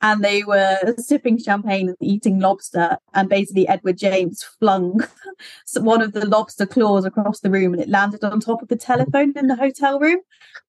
[0.00, 2.98] and they were sipping champagne and eating lobster.
[3.14, 5.00] And basically, Edward James flung
[5.76, 8.76] one of the lobster claws across the room and it landed on top of the
[8.76, 10.20] telephone in the hotel room.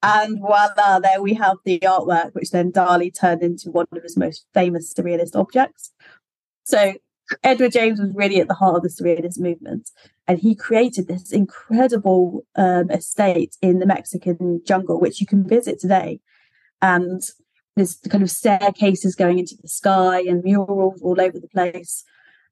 [0.01, 4.17] And voila, there we have the artwork, which then Dali turned into one of his
[4.17, 5.91] most famous surrealist objects.
[6.63, 6.95] So
[7.43, 9.91] Edward James was really at the heart of the surrealist movement,
[10.27, 15.79] and he created this incredible um, estate in the Mexican jungle, which you can visit
[15.79, 16.19] today.
[16.81, 17.21] And
[17.75, 22.03] there's kind of staircases going into the sky and murals all over the place.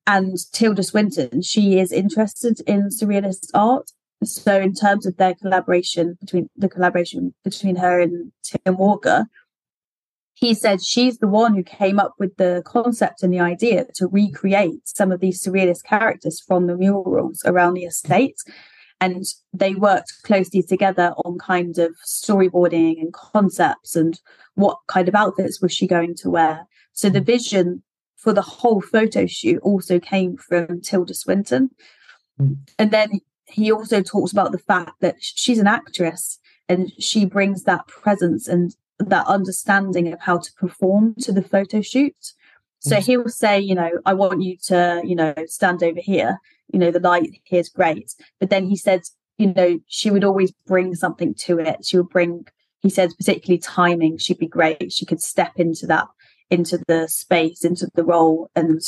[0.05, 3.91] And Tilda Swinton, she is interested in surrealist art.
[4.23, 9.25] So, in terms of their collaboration between the collaboration between her and Tim Walker,
[10.39, 14.07] he said she's the one who came up with the concept and the idea to
[14.07, 18.38] recreate some of these surrealist characters from the murals around the estate.
[19.01, 24.19] and they worked closely together on kind of storyboarding and concepts and
[24.53, 26.67] what kind of outfits was she going to wear.
[26.93, 27.83] So the vision
[28.15, 31.71] for the whole photo shoot also came from Tilda Swinton.
[32.39, 32.57] Mm.
[32.77, 37.63] And then he also talks about the fact that she's an actress and she brings
[37.63, 42.34] that presence and that understanding of how to perform to the photo shoot.
[42.80, 46.39] So he'll say, you know, I want you to, you know, stand over here.
[46.72, 48.14] You know, the light here's great.
[48.39, 49.02] But then he said,
[49.38, 51.86] you know, she would always bring something to it.
[51.86, 52.45] She would bring,
[52.82, 54.91] he says, particularly timing, she'd be great.
[54.91, 56.08] She could step into that,
[56.50, 58.80] into the space, into the role, and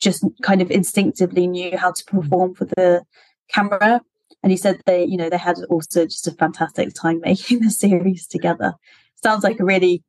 [0.00, 2.20] just kind of instinctively knew how to mm-hmm.
[2.20, 3.04] perform for the
[3.48, 4.00] camera.
[4.42, 7.70] And he said they, you know, they had also just a fantastic time making the
[7.70, 8.74] series together.
[9.22, 10.02] Sounds like a really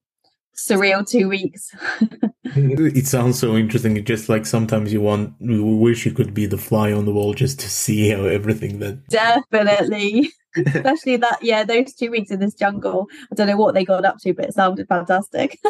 [0.55, 1.75] surreal two weeks.
[2.43, 3.97] it sounds so interesting.
[3.97, 7.13] It's just like sometimes you want, you wish you could be the fly on the
[7.13, 9.07] wall just to see how everything that.
[9.07, 10.31] Definitely.
[10.55, 13.07] Especially that, yeah, those two weeks in this jungle.
[13.31, 15.57] I don't know what they got up to, but it sounded fantastic.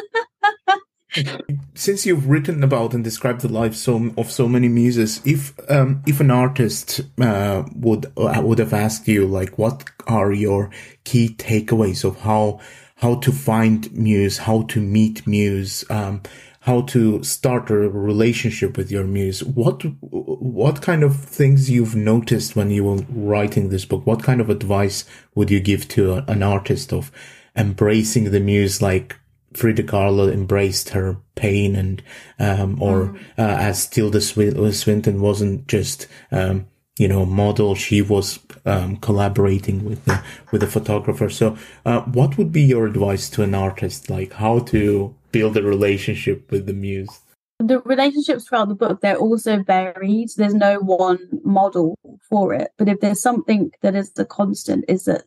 [1.76, 6.02] Since you've written about and described the life so, of so many muses, if um,
[6.08, 10.72] if an artist uh, would uh, would have asked you like, what are your
[11.04, 12.62] key takeaways of how
[13.02, 16.22] how to find muse, how to meet muse, um,
[16.62, 19.44] how to start a relationship with your muse.
[19.44, 24.06] What what kind of things you've noticed when you were writing this book?
[24.06, 27.12] What kind of advice would you give to a, an artist of
[27.56, 29.18] embracing the muse like
[29.54, 32.04] Frida Kahlo embraced her pain and
[32.40, 33.16] um, or mm.
[33.38, 36.68] uh, as Tilda Swinton wasn't just um,
[37.02, 41.30] you know model she was um, collaborating with the with the photographer.
[41.32, 44.10] So uh, what would be your advice to an artist?
[44.10, 47.20] Like how to build a relationship with the muse?
[47.58, 50.30] The relationships throughout the book they're also varied.
[50.38, 51.98] There's no one model
[52.30, 52.70] for it.
[52.78, 55.24] But if there's something that is the constant is that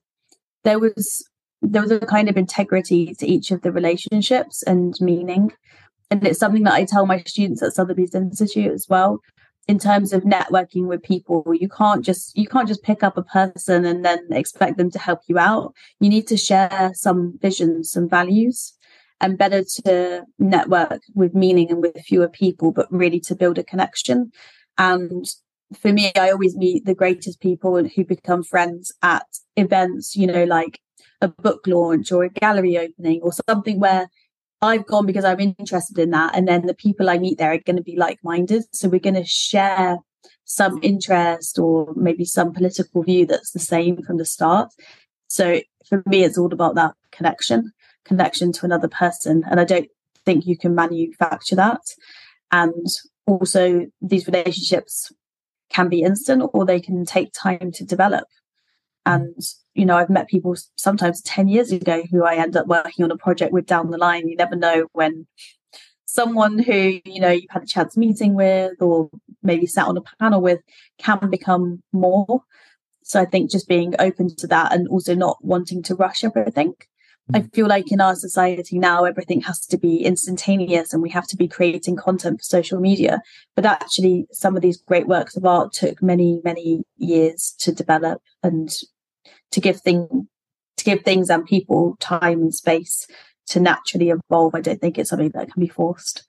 [0.62, 1.28] there was
[1.60, 5.52] there was a kind of integrity to each of the relationships and meaning.
[6.10, 9.20] And it's something that i tell my students at sotheby's institute as well
[9.66, 13.22] in terms of networking with people you can't just you can't just pick up a
[13.22, 15.72] person and then expect them to help you out.
[16.00, 18.74] You need to share some visions some values
[19.20, 23.64] and better to network with meaning and with fewer people but really to build a
[23.64, 24.32] connection.
[24.76, 25.24] And
[25.80, 30.44] for me i always meet the greatest people who become friends at events you know
[30.44, 30.78] like
[31.20, 34.08] a book launch or a gallery opening or something where
[34.64, 36.36] I've gone because I'm interested in that.
[36.36, 38.64] And then the people I meet there are going to be like minded.
[38.72, 39.98] So we're going to share
[40.44, 44.70] some interest or maybe some political view that's the same from the start.
[45.28, 47.72] So for me, it's all about that connection,
[48.04, 49.44] connection to another person.
[49.50, 49.88] And I don't
[50.24, 51.82] think you can manufacture that.
[52.50, 52.86] And
[53.26, 55.12] also, these relationships
[55.70, 58.24] can be instant or they can take time to develop.
[59.06, 59.36] And
[59.74, 63.10] you know, I've met people sometimes 10 years ago who I end up working on
[63.10, 64.28] a project with down the line.
[64.28, 65.26] You never know when
[66.06, 69.10] someone who, you know, you've had a chance meeting with or
[69.42, 70.60] maybe sat on a panel with
[70.98, 72.42] can become more.
[73.02, 76.74] So I think just being open to that and also not wanting to rush everything.
[77.32, 77.54] I mm.
[77.54, 81.36] feel like in our society now, everything has to be instantaneous and we have to
[81.36, 83.20] be creating content for social media.
[83.56, 88.22] But actually, some of these great works of art took many, many years to develop
[88.42, 88.70] and
[89.54, 90.28] to give thing
[90.76, 93.06] to give things and people time and space
[93.46, 94.54] to naturally evolve.
[94.54, 96.24] I don't think it's something that can be forced.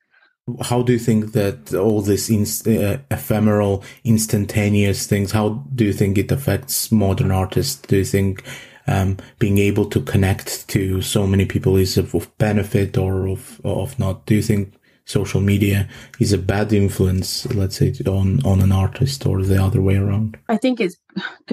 [0.61, 5.31] How do you think that all this inst- uh, ephemeral, instantaneous things?
[5.31, 7.81] How do you think it affects modern artists?
[7.87, 8.43] Do you think
[8.85, 13.59] um, being able to connect to so many people is of, of benefit or of
[13.63, 14.27] of not?
[14.27, 15.87] Do you think social media
[16.19, 20.37] is a bad influence, let's say, on, on an artist or the other way around?
[20.49, 20.97] I think it's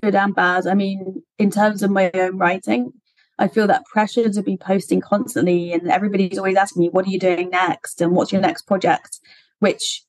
[0.03, 0.67] good and bad.
[0.67, 2.93] I mean, in terms of my own writing,
[3.39, 7.11] I feel that pressure to be posting constantly and everybody's always asking me, what are
[7.11, 8.01] you doing next?
[8.01, 9.21] And what's your next project?
[9.59, 10.05] Which,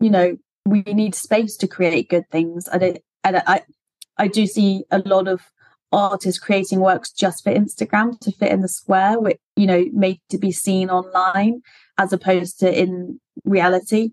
[0.00, 2.68] you know, we need space to create good things.
[2.72, 3.62] I don't, I, I,
[4.16, 5.42] I do see a lot of
[5.92, 10.20] artists creating works just for Instagram to fit in the square, which, you know, made
[10.30, 11.62] to be seen online
[11.98, 14.10] as opposed to in reality.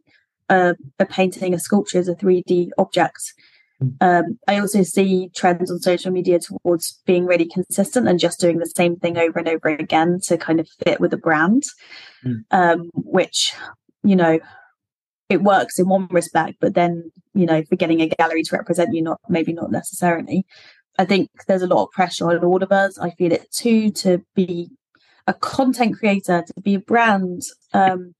[0.50, 3.22] Uh, a painting, a sculpture is a 3D object.
[3.80, 3.88] Hmm.
[4.02, 8.58] Um, I also see trends on social media towards being really consistent and just doing
[8.58, 11.64] the same thing over and over again to kind of fit with a brand,
[12.26, 12.44] mm.
[12.50, 13.54] um, which,
[14.04, 14.40] you know,
[15.30, 18.94] it works in one respect, but then, you know, for getting a gallery to represent
[18.94, 20.46] you, not maybe not necessarily.
[21.00, 23.00] I think there's a lot of pressure on all of us.
[23.00, 24.70] I feel it too to be
[25.28, 27.44] a content creator, to be a brand,
[27.74, 28.16] um,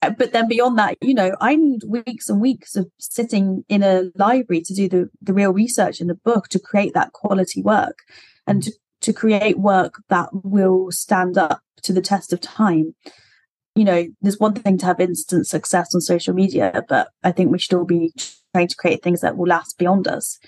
[0.00, 4.10] but then beyond that, you know, I need weeks and weeks of sitting in a
[4.14, 8.00] library to do the, the real research in the book to create that quality work
[8.46, 12.94] and to, to create work that will stand up to the test of time.
[13.74, 17.50] You know, there's one thing to have instant success on social media, but I think
[17.50, 18.12] we should all be
[18.52, 20.38] trying to create things that will last beyond us.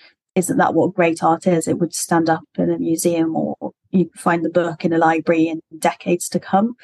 [0.41, 1.68] Isn't that what great art is?
[1.68, 5.49] It would stand up in a museum or you find the book in a library
[5.49, 6.76] in decades to come.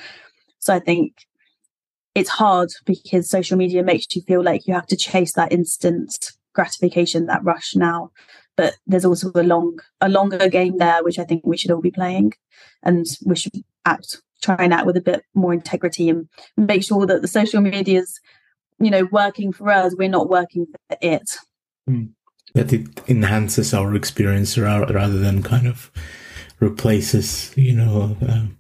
[0.59, 1.25] So I think
[2.15, 6.33] it's hard because social media makes you feel like you have to chase that instant
[6.55, 8.11] gratification, that rush now.
[8.57, 11.81] But there's also a long, a longer game there, which I think we should all
[11.81, 12.35] be playing,
[12.83, 13.53] and we should
[13.87, 16.29] act, try and act with a bit more integrity and
[16.59, 18.21] make sure that the social media is,
[18.79, 19.95] you know, working for us.
[19.97, 21.37] We're not working for it.
[21.89, 22.11] Mm.
[22.55, 25.91] That it enhances our experience rather than kind of
[26.61, 28.17] replaces, you know.
[28.27, 28.57] Um,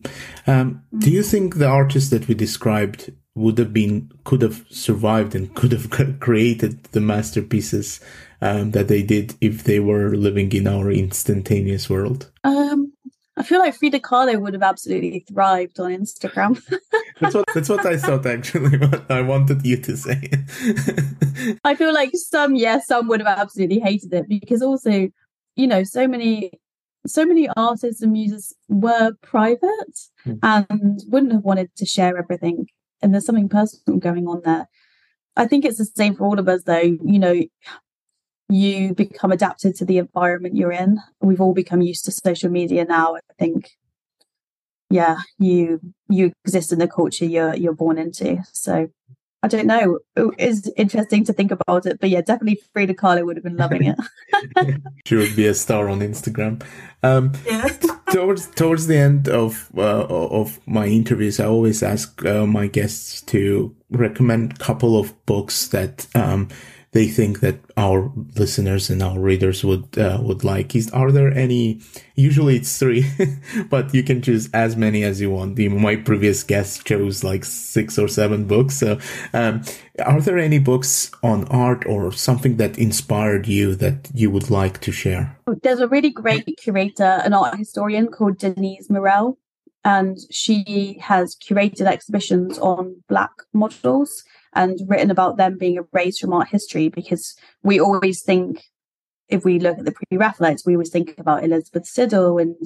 [0.46, 5.34] um, do you think the artists that we described would have been could have survived
[5.34, 8.00] and could have created the masterpieces
[8.40, 12.30] um, that they did if they were living in our instantaneous world?
[12.44, 12.92] Um,
[13.36, 16.62] I feel like Frida Kahlo would have absolutely thrived on Instagram.
[17.20, 18.76] that's what that's what I thought actually.
[18.78, 20.30] But I wanted you to say.
[21.64, 25.08] I feel like some, yes, yeah, some would have absolutely hated it because also,
[25.54, 26.52] you know, so many
[27.06, 30.38] so many artists and muses were private mm.
[30.42, 32.66] and wouldn't have wanted to share everything
[33.02, 34.68] and there's something personal going on there.
[35.36, 36.80] I think it's the same for all of us, though.
[36.80, 37.42] You know,
[38.48, 41.00] you become adapted to the environment you're in.
[41.20, 43.16] We've all become used to social media now.
[43.16, 43.70] I think,
[44.90, 48.42] yeah, you you exist in the culture you're you're born into.
[48.52, 48.88] So
[49.42, 49.98] I don't know.
[50.38, 53.84] It's interesting to think about it, but yeah, definitely Frida Kahlo would have been loving
[53.84, 54.80] it.
[55.06, 56.64] she would be a star on Instagram.
[57.02, 57.68] Um, yeah.
[58.10, 63.22] towards towards the end of uh, of my interviews, I always ask uh, my guests
[63.22, 66.48] to recommend a couple of books that um,
[66.96, 70.74] they think that our listeners and our readers would uh, would like.
[70.74, 71.82] Is are there any?
[72.14, 73.04] Usually it's three,
[73.68, 75.58] but you can choose as many as you want.
[75.58, 78.78] My previous guest chose like six or seven books.
[78.78, 78.98] So,
[79.34, 79.62] um,
[80.12, 84.80] are there any books on art or something that inspired you that you would like
[84.80, 85.36] to share?
[85.62, 89.36] There's a really great curator, an art historian called Denise Murrell,
[89.84, 94.24] and she has curated exhibitions on black models
[94.56, 98.64] and written about them being erased from art history because we always think
[99.28, 102.56] if we look at the pre-Raphaelites, we always think about Elizabeth Siddal and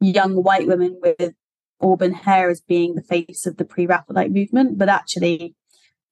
[0.00, 1.34] young white women with
[1.80, 4.78] auburn hair as being the face of the pre-Raphaelite movement.
[4.78, 5.54] But actually,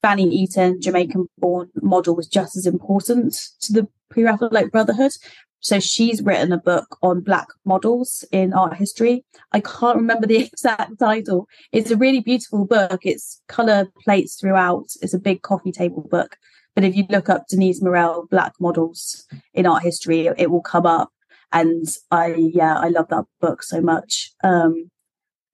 [0.02, 5.12] Fanny Eaton, Jamaican born model, was just as important to the pre Raphaelite Brotherhood.
[5.62, 9.24] So she's written a book on black models in art history.
[9.52, 11.48] I can't remember the exact title.
[11.70, 13.00] It's a really beautiful book.
[13.04, 14.88] It's color plates throughout.
[15.00, 16.36] It's a big coffee table book.
[16.74, 20.84] But if you look up Denise Murrell black models in art history, it will come
[20.84, 21.10] up.
[21.52, 24.32] And I, yeah, I love that book so much.
[24.42, 24.90] Um,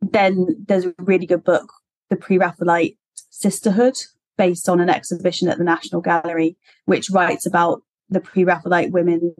[0.01, 1.71] then there's a really good book,
[2.09, 2.97] The Pre-Raphaelite
[3.31, 3.97] Sisterhood,
[4.39, 6.57] based on an exhibition at the National Gallery,
[6.87, 9.35] which writes about the pre-Raphaelite women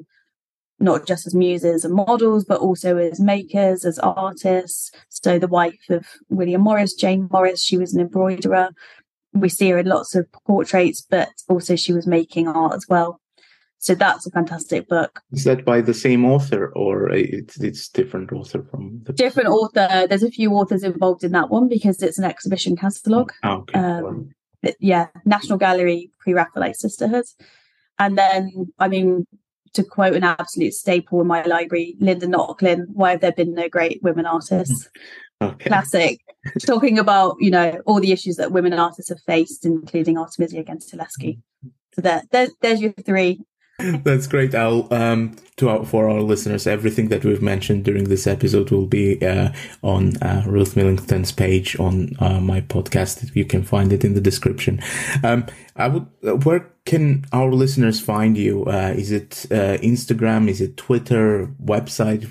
[0.81, 4.91] not just as muses and models, but also as makers, as artists.
[5.09, 8.71] So the wife of William Morris, Jane Morris, she was an embroiderer.
[9.33, 13.21] We see her in lots of portraits, but also she was making art as well.
[13.81, 15.21] So that's a fantastic book.
[15.31, 20.07] Is that by the same author or it's it's different author from the different author?
[20.09, 23.33] There's a few authors involved in that one because it's an exhibition catalogue.
[23.45, 23.79] Oh, okay.
[23.79, 24.31] Um,
[24.81, 27.27] yeah, National Gallery Pre-Raphaelite Sisterhood.
[28.01, 29.27] And then, I mean,
[29.75, 33.69] to quote an absolute staple in my library, Linda Nochlin, why have there been no
[33.69, 34.89] great women artists?
[35.41, 35.69] Okay.
[35.69, 36.21] Classic.
[36.67, 40.93] Talking about, you know, all the issues that women artists have faced, including Artemisia against
[40.93, 41.39] Gentileschi.
[41.95, 43.41] So there, there there's your three.
[43.79, 44.55] That's great.
[44.55, 48.87] I'll um to our, for our listeners, everything that we've mentioned during this episode will
[48.87, 49.51] be uh,
[49.83, 53.35] on uh, Ruth Millington's page on uh, my podcast.
[53.35, 54.81] You can find it in the description.
[55.23, 56.07] Um, I would.
[56.27, 58.65] Uh, where can our listeners find you?
[58.65, 60.49] Uh, is it uh, Instagram?
[60.49, 61.47] Is it Twitter?
[61.65, 62.25] Website?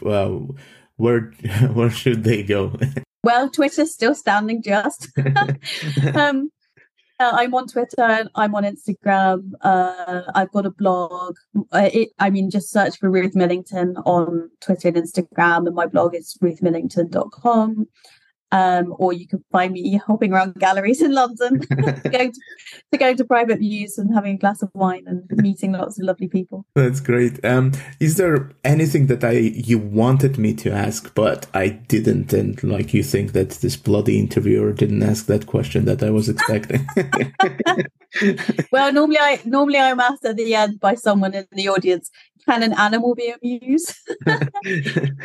[0.97, 1.21] where
[1.73, 2.77] where should they go?
[3.23, 5.09] well, Twitter's still standing just.
[6.15, 6.51] um,
[7.19, 8.01] uh, I'm on Twitter.
[8.01, 9.51] and I'm on Instagram.
[9.61, 11.35] Uh, I've got a blog.
[11.71, 15.87] Uh, it, I mean, just search for Ruth Millington on Twitter and Instagram, and my
[15.87, 17.87] blog is ruthmillington.com.
[18.51, 21.59] Um, or you can find me hopping around galleries in London,
[22.11, 22.41] going to,
[22.91, 26.05] to going to private views and having a glass of wine and meeting lots of
[26.05, 26.65] lovely people.
[26.73, 27.43] That's great.
[27.43, 32.61] Um, is there anything that I you wanted me to ask but I didn't, and
[32.63, 36.87] like you think that this bloody interviewer didn't ask that question that I was expecting?
[38.71, 42.09] well, normally I normally I'm asked at the end by someone in the audience,
[42.47, 43.93] can an animal be amused?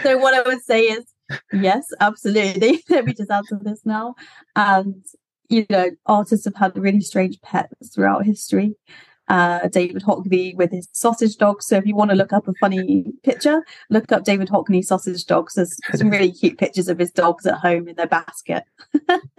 [0.03, 1.12] so what I would say is
[1.53, 2.83] yes, absolutely.
[2.89, 4.15] Let me just answer this now.
[4.57, 5.05] And
[5.49, 8.75] you know, artists have had really strange pets throughout history
[9.29, 11.63] uh, David Hockney with his sausage dog.
[11.63, 15.25] So if you want to look up a funny picture, look up David Hockney sausage
[15.25, 15.55] dogs.
[15.55, 18.65] There's some really cute pictures of his dogs at home in their basket.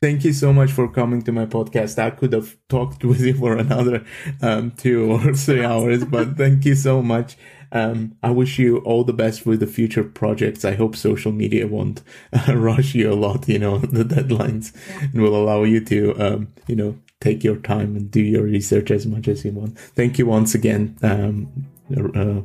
[0.00, 1.98] Thank you so much for coming to my podcast.
[1.98, 4.04] I could have talked with you for another
[4.42, 7.36] um, two or three hours, but thank you so much.
[7.72, 10.64] Um, I wish you all the best with the future projects.
[10.64, 12.02] I hope social media won't
[12.48, 16.48] uh, rush you a lot, you know, the deadlines and will allow you to, um,
[16.66, 19.78] you know, take your time and do your research as much as you want.
[19.78, 21.48] Thank you once again um,
[21.96, 22.40] uh,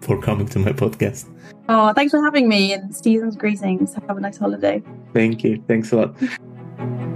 [0.00, 1.26] for coming to my podcast.
[1.68, 3.94] Oh, thanks for having me and season's greetings.
[4.08, 4.82] Have a nice holiday.
[5.14, 5.62] Thank you.
[5.66, 6.16] Thanks a lot.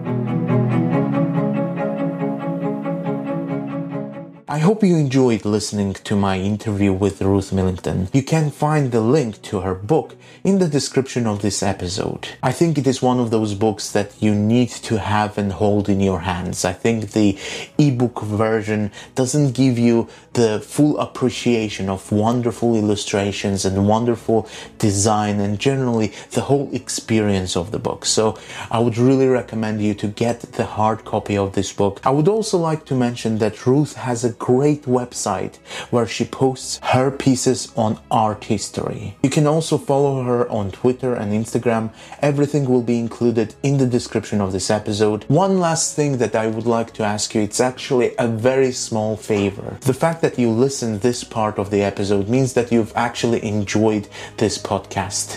[4.54, 8.08] I hope you enjoyed listening to my interview with Ruth Millington.
[8.12, 12.28] You can find the link to her book in the description of this episode.
[12.40, 15.88] I think it is one of those books that you need to have and hold
[15.88, 16.64] in your hands.
[16.64, 17.36] I think the
[17.78, 24.48] ebook version doesn't give you the full appreciation of wonderful illustrations and wonderful
[24.78, 28.04] design and generally the whole experience of the book.
[28.04, 28.38] So
[28.70, 32.00] I would really recommend you to get the hard copy of this book.
[32.04, 35.56] I would also like to mention that Ruth has a great website
[35.88, 39.16] where she posts her pieces on art history.
[39.22, 41.90] You can also follow her on Twitter and Instagram.
[42.20, 45.24] Everything will be included in the description of this episode.
[45.28, 49.16] One last thing that I would like to ask you, it's actually a very small
[49.16, 49.78] favor.
[49.80, 54.08] The fact that you listen this part of the episode means that you've actually enjoyed
[54.36, 55.28] this podcast.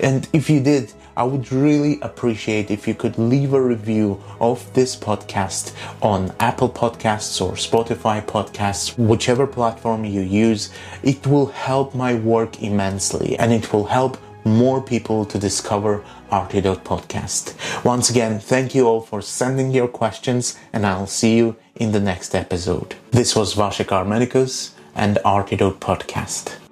[0.00, 4.72] And if you did, I would really appreciate if you could leave a review of
[4.74, 10.70] this podcast on Apple Podcasts or Spotify Podcasts, whichever platform you use.
[11.02, 17.54] It will help my work immensely and it will help more people to discover Podcast.
[17.84, 22.00] Once again, thank you all for sending your questions and I'll see you in the
[22.00, 22.96] next episode.
[23.12, 26.63] This was Vasek Armenicus and Artidote Podcast.